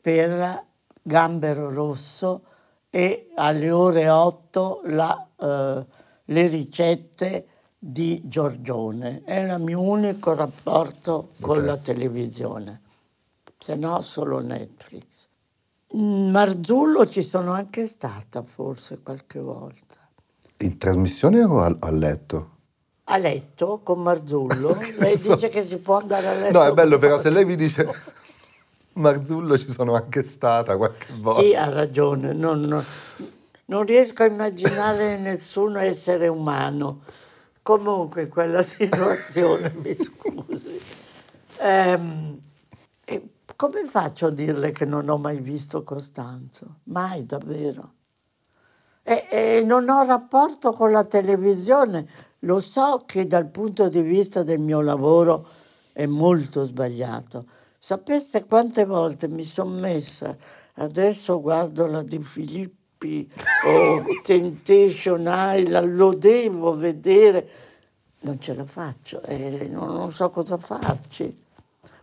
[0.00, 0.64] per
[1.02, 2.44] Gambero Rosso
[2.88, 5.86] e alle ore 8 la, eh,
[6.24, 9.22] le ricette di Giorgione.
[9.24, 11.64] È il mio unico rapporto con Ok.
[11.64, 12.80] la televisione,
[13.58, 15.26] se no solo Netflix.
[15.92, 19.96] In Marzullo ci sono anche stata forse qualche volta.
[20.58, 22.50] In trasmissione o a, a letto?
[23.04, 25.34] A letto con Marzullo, lei So.
[25.34, 26.58] dice che si può andare a letto.
[26.58, 27.88] No, è bello però se lei mi dice
[28.92, 31.42] Marzullo ci sono anche stata qualche volta.
[31.42, 32.84] Sì, ha ragione, non, non-
[33.64, 37.00] non riesco a immaginare nessun essere umano.
[37.62, 40.80] Comunque, in quella situazione, mi scusi.
[41.58, 42.49] Ehm, e
[43.60, 46.76] come faccio a dirle che non ho mai visto Costanzo?
[46.84, 47.92] Mai, davvero.
[49.02, 52.08] E, e non ho rapporto con la televisione.
[52.38, 55.46] Lo so che dal punto di vista del mio lavoro
[55.92, 57.44] è molto sbagliato.
[57.78, 60.34] Sapeste quante volte mi sono messa,
[60.76, 63.30] adesso guardo la di Filippi
[63.66, 67.46] o Temptation Island, lo devo vedere.
[68.20, 71.48] Non ce la faccio, eh, non, non so cosa farci.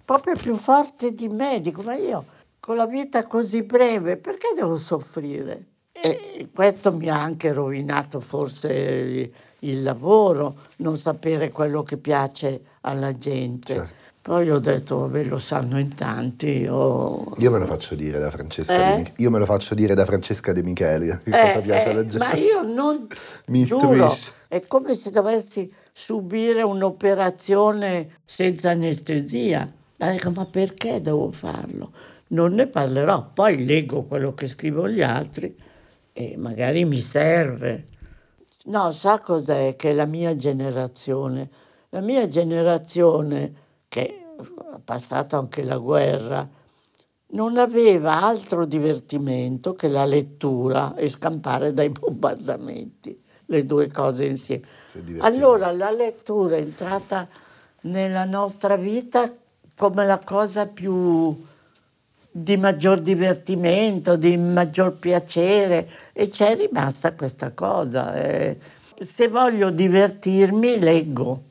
[0.08, 2.24] Proprio più forte di me, dico, ma io
[2.62, 5.66] con la vita così breve, perché devo soffrire?
[5.92, 13.12] E questo mi ha anche rovinato forse il, lavoro, non sapere quello che piace alla
[13.12, 13.74] gente.
[13.74, 13.96] Certo.
[14.22, 16.60] Poi ho detto, vabbè, lo sanno in tanti.
[16.62, 18.78] Io, Io me lo faccio dire da Francesca Eh?
[18.92, 21.08] De Mich- Io me lo faccio dire da Francesca De Micheli.
[21.08, 22.18] Che Eh, cosa piace eh, alla gente?
[22.20, 23.08] Ma io non
[23.48, 24.32] Mi giuro, istruisci.
[24.48, 29.70] è come se dovessi subire un'operazione senza anestesia.
[29.98, 31.92] Ma dico, ma perché devo farlo?
[32.30, 35.56] Non ne parlerò, poi leggo quello che scrivono gli altri
[36.14, 37.86] e magari mi serve.
[38.66, 39.76] No, sa cos'è?
[39.76, 41.50] Che la mia generazione,
[41.90, 43.54] la mia generazione
[43.88, 44.26] che
[44.72, 46.48] ha passato anche la guerra,
[47.30, 54.66] non aveva altro divertimento che la lettura e scampare dai bombardamenti, le due cose insieme.
[55.20, 57.28] Allora la lettura è entrata
[57.82, 59.34] nella nostra vita
[59.78, 61.40] come la cosa più
[62.32, 68.16] di maggior divertimento, di maggior piacere e c'è rimasta questa cosa.
[68.16, 68.58] eh.
[69.02, 71.44] Se voglio divertirmi, leggo.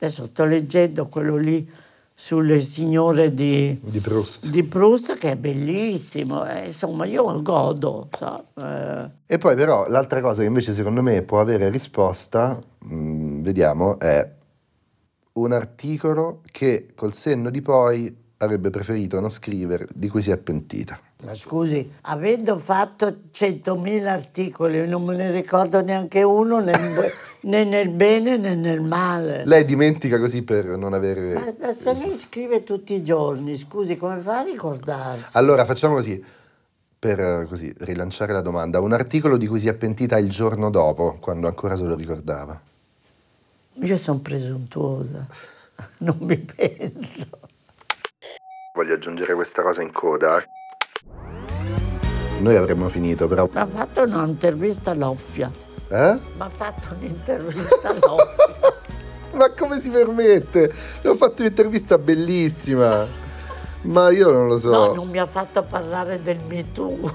[0.00, 1.68] Adesso sto leggendo quello lì
[2.14, 4.48] sulle signore di, Di Proust.
[4.48, 8.08] di Proust che è bellissimo, eh, insomma io godo.
[8.16, 9.10] sa, eh.
[9.26, 14.28] E poi però l'altra cosa che invece secondo me può avere risposta, mh, vediamo, è
[15.38, 20.36] un articolo che col senno di poi avrebbe preferito non scrivere, di cui si è
[20.36, 20.98] pentita.
[21.24, 26.72] Ma scusi, avendo fatto 100.000 articoli, non me ne ricordo neanche uno né,
[27.42, 29.44] né nel bene né nel male.
[29.44, 31.34] Lei dimentica così per non avere...
[31.34, 35.36] Ma, ma se lei scrive tutti i giorni, scusi, come fa a ricordarsi?
[35.36, 36.22] Allora facciamo così,
[36.96, 41.16] per così, rilanciare la domanda, un articolo di cui si è pentita il giorno dopo,
[41.20, 42.60] quando ancora se lo ricordava.
[43.80, 45.24] Io sono presuntuosa,
[45.98, 47.26] non mi penso.
[48.74, 50.42] Voglio aggiungere questa cosa in coda.
[52.40, 53.48] Noi avremmo finito, però...
[53.52, 55.50] Mi ha fatto un'intervista all'Offia.
[55.88, 56.12] Eh?
[56.12, 58.56] Mi ha fatto un'intervista all'Offia.
[59.32, 60.72] Ma come si permette?
[61.00, 63.06] Le ho fatto un'intervista bellissima.
[63.82, 64.70] Ma io non lo so.
[64.70, 67.12] No, non mi ha fatto parlare del Me Too.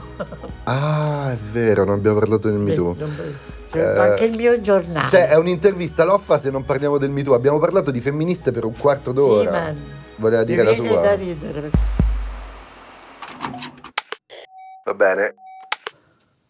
[0.63, 2.95] Ah, è vero, non abbiamo parlato del Me Too.
[3.73, 5.09] Eh, anche il mio giornale.
[5.09, 7.33] Cioè, è un'intervista l'offa se non parliamo del Me Too.
[7.33, 9.43] Abbiamo parlato di femministe per un quarto d'ora.
[9.43, 9.73] Sì, ma
[10.17, 11.01] Voleva dire mi la viene sua.
[11.01, 11.69] da ridere.
[14.85, 15.35] Va bene.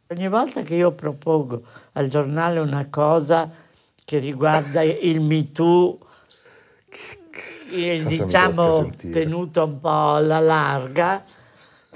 [0.08, 1.62] Ogni volta che io propongo
[1.94, 3.50] al giornale una cosa
[4.06, 5.98] che riguarda il Me Too,
[7.72, 11.24] il, cosa mi diciamo tenuto un po' alla larga,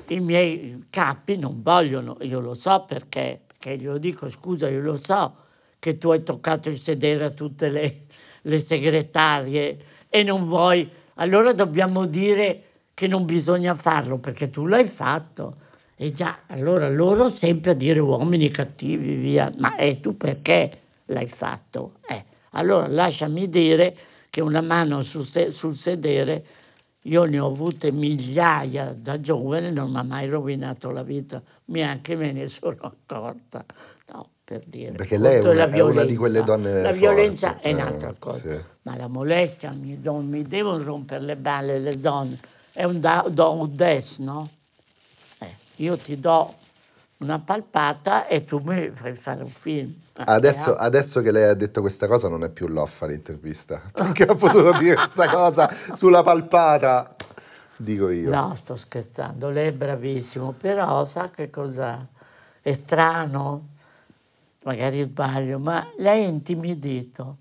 [0.08, 4.95] i miei capi non vogliono, io lo so perché, perché glielo dico, scusa, io lo
[4.95, 5.36] so
[5.80, 8.05] che tu hai toccato il sedere a tutte le,
[8.43, 9.78] le segretarie
[10.09, 12.63] e non vuoi, allora dobbiamo dire
[12.93, 15.65] che non bisogna farlo perché tu l'hai fatto.
[15.97, 20.72] E già, allora loro sempre a dire uomini cattivi, via, ma e tu perché
[21.05, 21.95] l'hai fatto?
[22.07, 23.95] Eh, allora lasciami dire
[24.30, 26.45] che una mano sul, se- sul sedere
[27.08, 32.16] io ne ho avute migliaia da giovane, non mi ha mai rovinato la vita, neanche
[32.16, 33.64] me ne sono accorta.
[34.14, 34.91] No, per dire.
[34.93, 38.14] Perché lei è una- è una di quelle donne La forti, violenza è eh, un'altra
[38.20, 38.38] cosa.
[38.39, 38.60] sì.
[38.84, 42.38] Ma la molestia, mi, don- mi devono rompere le balle le donne.
[42.72, 44.49] È un da- don des, no?
[45.39, 46.53] Eh, io ti do
[47.18, 49.93] una palpata e tu mi fai fare un film.
[50.18, 53.82] Eh, Adesso, eh, adesso che lei ha detto questa cosa non è più l'offa l'intervista.
[53.91, 57.15] Perché ha potuto dire questa cosa sulla palpata?
[57.76, 58.30] Dico io.
[58.32, 62.05] No, sto scherzando, lei è bravissimo, però sa che cosa...
[62.61, 63.68] è strano,
[64.63, 67.38] magari sbaglio, ma lei è intimidito.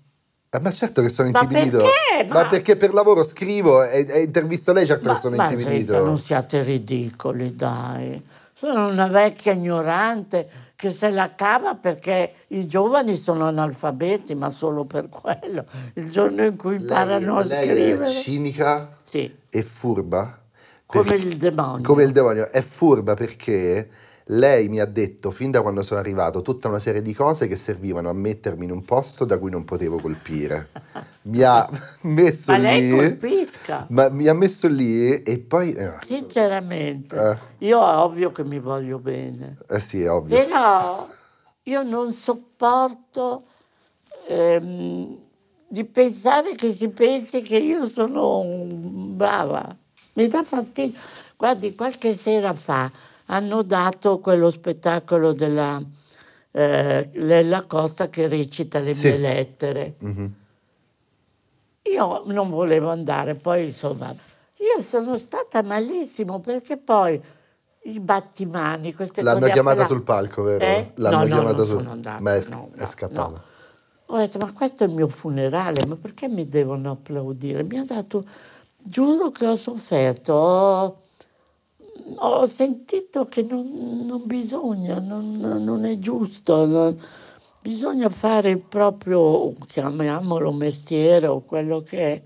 [0.49, 1.77] Eh, ma certo che sono Ma intimidito.
[1.77, 2.31] perché?
[2.31, 2.43] Ma...
[2.43, 5.91] Ma- perché per lavoro scrivo e, e intervisto lei, certo Ma, che sono ma intimidito.
[5.91, 8.21] senta, non siate ridicoli, dai.
[8.59, 14.83] Sono una vecchia ignorante che se la cava perché i giovani sono analfabeti, ma solo
[14.85, 15.63] per quello.
[15.93, 18.03] Il giorno in cui imparano a lei, lei scrivere.
[18.05, 20.39] è cinica Sì, e furba.
[20.87, 21.83] come il demonio.
[21.83, 22.49] Come il demonio.
[22.49, 23.87] È furba perché
[24.29, 27.55] lei mi ha detto fin da quando sono arrivato tutta una serie di cose che
[27.55, 30.69] servivano a mettermi in un posto da cui non potevo colpire.
[31.27, 31.67] Mi ha
[32.03, 32.95] messo Ma lei lì.
[32.95, 33.85] colpisca.
[33.89, 35.73] Ma mi ha messo lì e poi.
[35.73, 37.15] Eh, Sinceramente,
[37.59, 37.65] Eh.
[37.65, 40.37] io è ovvio che mi voglio bene, eh sì, è ovvio.
[40.37, 41.05] però
[41.63, 43.43] io non sopporto
[44.27, 45.17] ehm,
[45.67, 49.75] di pensare che si pensi che io sono brava.
[50.13, 50.97] Mi dà fastidio.
[51.35, 52.89] Guardi, qualche sera fa
[53.27, 55.81] hanno dato quello spettacolo della
[56.51, 59.07] eh, Lella Costa che recita le Sì.
[59.09, 59.95] mie lettere.
[59.99, 60.33] Mhm.
[61.93, 64.13] Io non volevo andare, poi insomma,
[64.55, 67.21] io sono stata malissimo perché poi
[67.83, 70.65] i battimani, queste L'hanno cose chiamata appena- sul palco, vero?
[70.65, 70.91] Eh?
[70.95, 72.21] L'hanno no, no, chiamata sul- sono andata.
[72.21, 73.27] Ma è, no, è scappata.
[73.29, 73.41] no.
[74.09, 77.63] Ho detto, ma questo è il mio funerale, ma perché mi devono applaudire?
[77.63, 78.25] Mi ha dato,
[78.77, 81.01] giuro che ho sofferto, ho,
[82.15, 86.99] ho sentito che non, non bisogna, non, non è giusto, non-
[87.61, 92.21] bisogna fare il proprio, chiamiamolo mestiere o quello che è,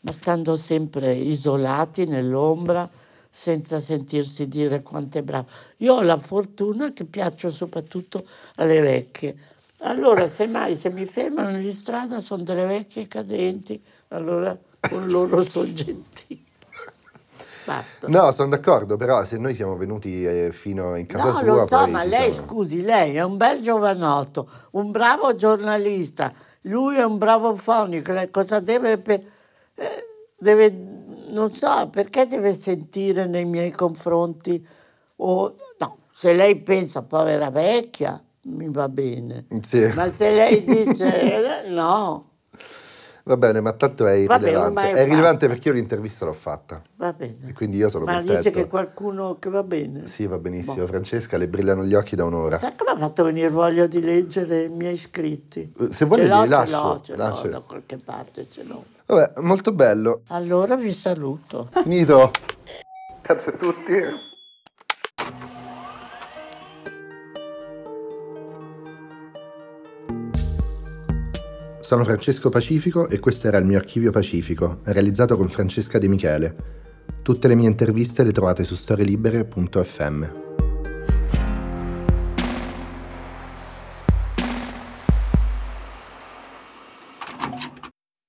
[0.00, 2.88] ma stando sempre isolati nell'ombra
[3.28, 5.48] senza sentirsi dire quanto è bravo.
[5.78, 8.24] Io ho la fortuna che piaccio soprattutto
[8.56, 9.36] alle vecchie.
[9.80, 15.70] Allora, semmai, se mi fermano in strada sono delle vecchie cadenti, allora con loro sono
[15.72, 16.45] gentili.
[17.66, 18.06] Basta.
[18.08, 21.66] No, sono d'accordo, però se noi siamo venuti eh, fino in casa No, sua, lo
[21.66, 27.02] so, ma lei, siamo- scusi, lei è un bel giovanotto, un bravo giornalista, lui è
[27.04, 29.24] un bravo fonico, lei cosa deve, pe-
[29.74, 30.04] eh,
[30.38, 30.70] deve,
[31.30, 34.64] non so, perché deve sentire nei miei confronti,
[35.16, 39.90] o, no, se lei pensa povera vecchia, mi va bene, Sì.
[39.94, 42.30] ma se lei dice no,
[43.28, 44.54] Va bene, ma tanto è irrilevante.
[44.56, 45.46] ormai è è irrilevante fatta.
[45.48, 46.80] perché io l'intervista l'ho fatta.
[46.94, 47.52] va E bene.
[47.54, 48.36] quindi io sono Ma contento.
[48.38, 50.06] dice che qualcuno che va bene.
[50.06, 50.76] Sì, va benissimo.
[50.76, 50.86] Boh.
[50.86, 52.54] Francesca, le brillano gli occhi da un'ora.
[52.54, 55.72] Sa che mi ha fatto venire voglia di leggere i miei scritti?
[55.90, 57.48] Se vuole ce l'ho, li lascio, ce l'ho, ce l'ho, lascio.
[57.48, 58.84] da qualche parte ce l'ho.
[59.06, 60.20] Vabbè, molto bello.
[60.28, 61.68] Allora vi saluto.
[61.82, 62.30] Finito.
[63.22, 65.64] Grazie a tutti.
[71.86, 76.56] Sono Francesco Pacifico e questo era il mio archivio Pacifico, realizzato con Francesca De Michele.
[77.22, 80.30] Tutte le mie interviste le trovate su storielibere.fm.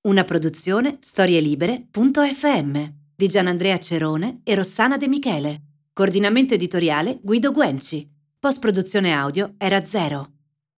[0.02, 5.62] Una produzione storielibere.fm di Gianandrea Cerone e Rossana De Michele.
[5.94, 8.08] Coordinamento editoriale Guido Guenci.
[8.38, 10.37] Post produzione audio era zero.